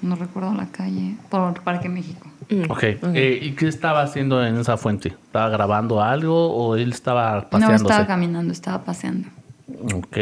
[0.00, 1.14] No recuerdo la calle.
[1.30, 2.28] Por Parque México.
[2.68, 2.82] Ok.
[3.14, 5.08] Eh, ¿Y qué estaba haciendo en esa fuente?
[5.08, 7.84] ¿Estaba grabando algo o él estaba No paseándose?
[7.84, 9.28] estaba caminando, estaba paseando.
[9.94, 10.16] Ok.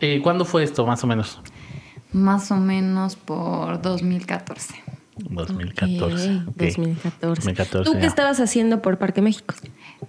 [0.00, 1.40] Eh, ¿Cuándo fue esto, más o menos?
[2.12, 4.74] Más o menos por 2014.
[5.18, 6.36] 2014.
[6.36, 6.56] Ok, ok.
[6.56, 7.18] 2014.
[7.20, 8.06] 2014, ¿Tú qué ya.
[8.06, 9.54] estabas haciendo por Parque México?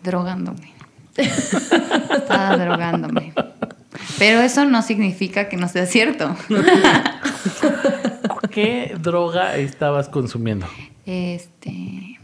[0.04, 0.74] Drogándome.
[1.18, 3.34] estaba drogándome.
[4.18, 6.36] Pero eso no significa que no sea cierto.
[8.50, 10.68] ¿Qué droga estabas consumiendo?
[11.12, 12.18] Este.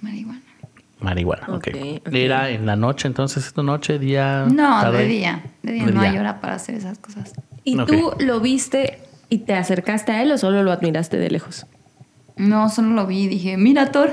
[0.00, 0.40] Marihuana.
[0.98, 1.54] Marihuana, ok.
[1.54, 1.68] Ok,
[2.06, 2.12] ok.
[2.12, 3.46] ¿Era en la noche entonces?
[3.46, 4.46] ¿Esta noche, día?
[4.50, 4.98] No, tarde?
[4.98, 5.42] de día.
[5.62, 7.34] De día De no hay hora para hacer esas cosas.
[7.62, 8.98] ¿Y tú lo viste
[9.28, 11.66] y te acercaste a él o solo lo admiraste de lejos?
[12.36, 14.12] No, solo lo vi y dije, mira, Thor.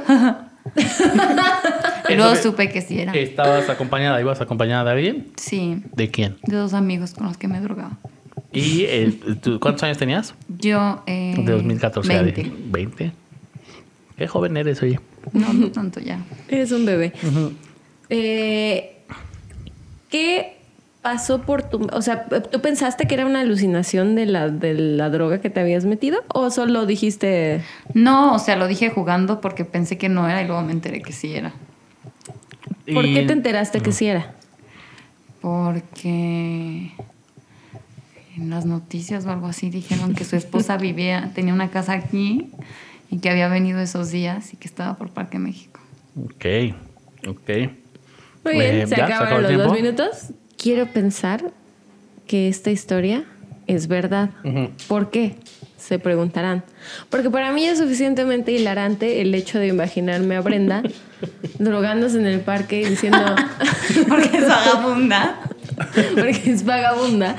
[2.09, 3.13] y luego supe que sí era.
[3.13, 4.21] ¿Estabas acompañada?
[4.21, 5.27] ¿Ibas acompañada de alguien?
[5.37, 6.37] Sí, ¿De quién?
[6.45, 7.97] de dos amigos con los que me drogaba.
[8.53, 10.33] ¿Y eh, tú- cuántos años tenías?
[10.59, 11.03] Yo.
[11.05, 12.51] Eh, De 2014 a 20.
[12.69, 13.11] 20.
[14.17, 14.99] Qué joven eres, oye.
[15.33, 16.23] No, no tanto ya.
[16.47, 17.13] Eres un bebé.
[18.09, 18.97] Eh,
[20.09, 20.57] ¿Qué
[21.01, 21.87] pasó por tu...
[21.93, 25.59] O sea, ¿tú pensaste que era una alucinación de la, de la droga que te
[25.59, 26.19] habías metido?
[26.33, 27.61] ¿O solo dijiste...
[27.93, 31.01] No, o sea, lo dije jugando porque pensé que no era y luego me enteré
[31.01, 31.53] que sí era.
[32.93, 34.33] ¿Por Y- qué te enteraste que sí era?
[35.41, 36.91] Porque
[38.37, 42.49] en las noticias o algo así dijeron que su esposa vivía, tenía una casa aquí
[43.09, 45.79] y que había venido esos días y que estaba por Parque México.
[46.23, 46.45] Ok,
[47.27, 47.49] ok.
[48.45, 49.07] Muy bien, Eh, se ¿ya?
[49.07, 49.73] ¿Se acabaron los dos tiempo?
[49.73, 50.07] minutos.
[50.57, 51.51] Quiero pensar
[52.27, 53.23] que esta historia
[53.67, 54.29] es verdad.
[54.43, 54.69] Ujú.
[54.87, 55.35] ¿Por qué?
[55.77, 56.63] Se preguntarán.
[57.09, 60.83] Porque para mí es suficientemente hilarante el hecho de imaginarme a Brenda
[61.59, 63.19] drogándose en el parque y diciendo,
[64.07, 65.39] Porque es vagabunda.
[66.15, 67.35] porque es vagabunda,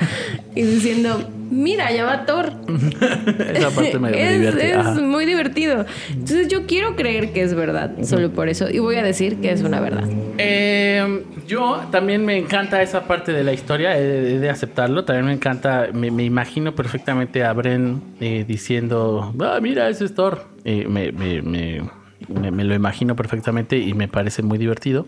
[0.59, 2.51] y diciendo, mira, ya va Thor.
[3.53, 4.69] Esa parte me, es, divierte.
[4.71, 4.93] es ajá.
[4.99, 5.85] muy divertido.
[6.11, 8.69] Entonces yo quiero creer que es verdad, solo por eso.
[8.69, 10.03] Y voy a decir que es una verdad.
[10.37, 15.05] Eh, yo también me encanta esa parte de la historia, he de, he de aceptarlo.
[15.05, 20.13] También me encanta, me, me imagino perfectamente a Bren eh, diciendo, ah, mira, ese es
[20.13, 20.45] Thor.
[20.65, 21.81] Eh, me, me- me-
[22.27, 25.07] me- me lo imagino perfectamente y me parece muy divertido.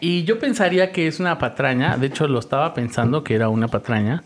[0.00, 3.68] Y yo pensaría que es una patraña, de hecho lo estaba pensando que era una
[3.68, 4.22] patraña,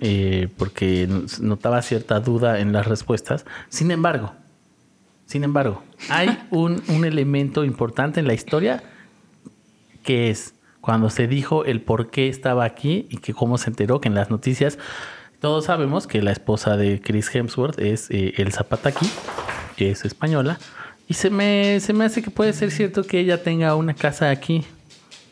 [0.00, 1.08] eh, porque
[1.40, 3.46] notaba cierta duda en las respuestas.
[3.68, 4.34] Sin embargo,
[5.26, 8.82] sin embargo, hay un, un elemento importante en la historia
[10.02, 14.02] que es cuando se dijo el por qué estaba aquí y que cómo se enteró
[14.02, 14.78] que en las noticias
[15.40, 18.66] todos sabemos que la esposa de Chris Hemsworth es eh, Elsa
[19.76, 20.58] que es española,
[21.08, 24.30] y se me, se me hace que puede ser cierto que ella tenga una casa
[24.30, 24.64] aquí.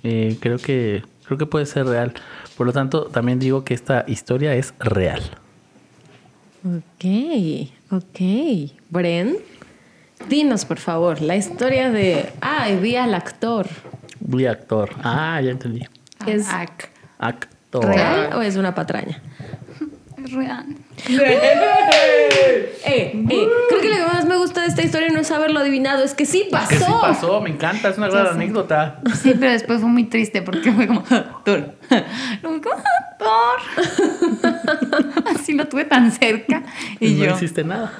[0.04, 2.12] Eh, creo que creo que puede ser real.
[2.56, 5.22] Por lo tanto, también digo que esta historia es real.
[6.64, 8.72] Ok, ok.
[8.90, 9.36] Bren,
[10.28, 12.30] dinos por favor la historia de.
[12.40, 13.66] Ah, vi al actor.
[14.20, 14.90] Vi actor.
[15.02, 15.82] Ah, ya entendí.
[16.26, 16.88] ¿Es Ac-
[17.18, 17.84] Actor.
[17.86, 19.20] real o es una patraña?
[20.24, 20.66] Es real.
[21.08, 25.60] Eh, eh, creo que lo que más me gusta de esta historia no es haberlo
[25.60, 26.68] adivinado, es que sí pasó.
[26.68, 29.00] Que sí pasó, me encanta, es una gran anécdota.
[29.20, 31.02] Sí, pero después fue muy triste porque fue como
[31.44, 31.74] Thor.
[32.42, 32.82] Luego, como,
[33.18, 33.60] Thor.
[35.34, 36.62] Así lo tuve tan cerca.
[37.00, 37.34] Y no yo.
[37.34, 37.92] hiciste nada.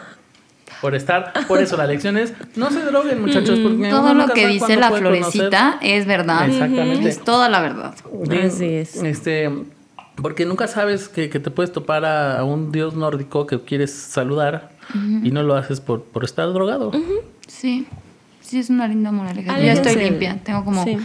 [0.81, 4.49] Por estar, por eso la lección es no se droguen, muchachos, porque Todo lo que
[4.49, 6.49] dice la florecita es verdad.
[6.49, 7.09] Exactamente.
[7.09, 7.94] Es toda la verdad.
[8.44, 8.97] Así es.
[8.97, 9.49] Este,
[10.23, 13.93] porque nunca sabes que, que te puedes topar a, a un dios nórdico que quieres
[13.93, 14.73] saludar
[15.23, 16.93] y no lo haces por, por estar drogado.
[17.47, 17.86] Sí.
[18.40, 19.59] Sí, es una linda moraleja.
[19.61, 20.39] Yo estoy limpia.
[20.44, 20.99] Tengo como Sí.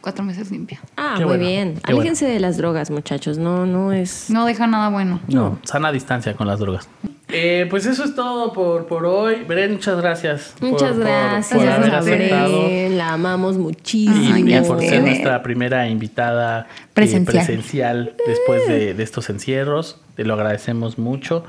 [0.00, 0.80] Cuatro meses limpia.
[0.96, 1.74] Ah, Qué muy bueno, bien.
[1.74, 2.00] qué bueno.
[2.00, 3.38] Aléjense de las drogas, muchachos.
[3.38, 4.30] No, no es.
[4.30, 5.20] No deja nada bueno.
[5.28, 6.88] No, sana distancia con las drogas.
[7.30, 9.44] Eh, pues eso es todo por, por hoy.
[9.46, 10.54] Bren, muchas gracias.
[10.58, 12.68] por- Muchas por- gracias, por haber aceptado.
[12.90, 14.36] La amamos muchísimo.
[14.38, 18.14] Y ya por ser nuestra primera invitada eh, Presencial.
[18.26, 20.00] después de, de estos encierros.
[20.16, 21.44] Te lo agradecemos mucho.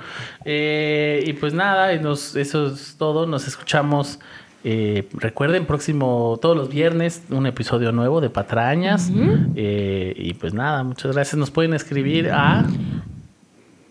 [0.46, 3.26] Eh, y pues nada, y nos- eso es todo.
[3.26, 4.20] Nos escuchamos.
[4.64, 9.12] Eh, recuerden, próximo, todos los viernes, un episodio nuevo de Patrañas.
[9.56, 11.38] Eh, y pues nada, muchas gracias.
[11.38, 12.66] Nos pueden escribir a.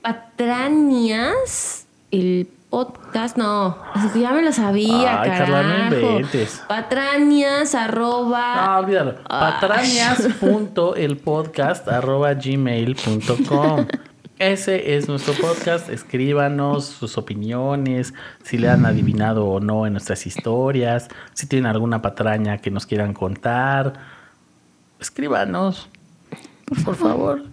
[0.03, 3.79] Patrañas, el podcast, no,
[4.15, 5.97] ya me lo sabía, Ay, Carla, no carajo.
[5.97, 6.63] inventes.
[6.69, 8.67] Patrañas, arroba.
[8.67, 9.15] No, olvídalo.
[9.29, 9.59] Ah.
[9.61, 13.87] Patrañas.elpodcast arroba gmail.com.
[14.39, 15.89] Ese es nuestro podcast.
[15.89, 22.03] Escríbanos sus opiniones, si le han adivinado o no en nuestras historias, si tienen alguna
[22.03, 23.95] patraña que nos quieran contar.
[25.01, 25.89] Escríbanos.
[26.85, 27.47] Por favor.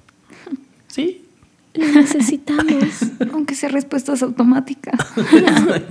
[0.85, 1.27] ¿Sí?
[1.73, 3.01] Lo necesitamos.
[3.33, 4.95] Aunque sea respuestas automáticas.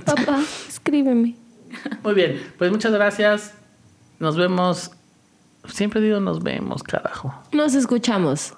[0.05, 0.39] Papá,
[0.69, 1.35] escríbeme.
[2.03, 2.41] Muy bien.
[2.57, 3.53] Pues muchas gracias.
[4.19, 4.91] Nos vemos.
[5.67, 7.33] Siempre digo nos vemos, carajo.
[7.51, 8.53] Nos escuchamos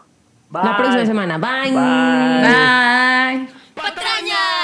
[0.51, 1.37] la próxima semana.
[1.37, 1.71] Bye.
[1.71, 2.41] Bye.
[2.41, 3.47] Bye.
[3.75, 4.56] Patraña.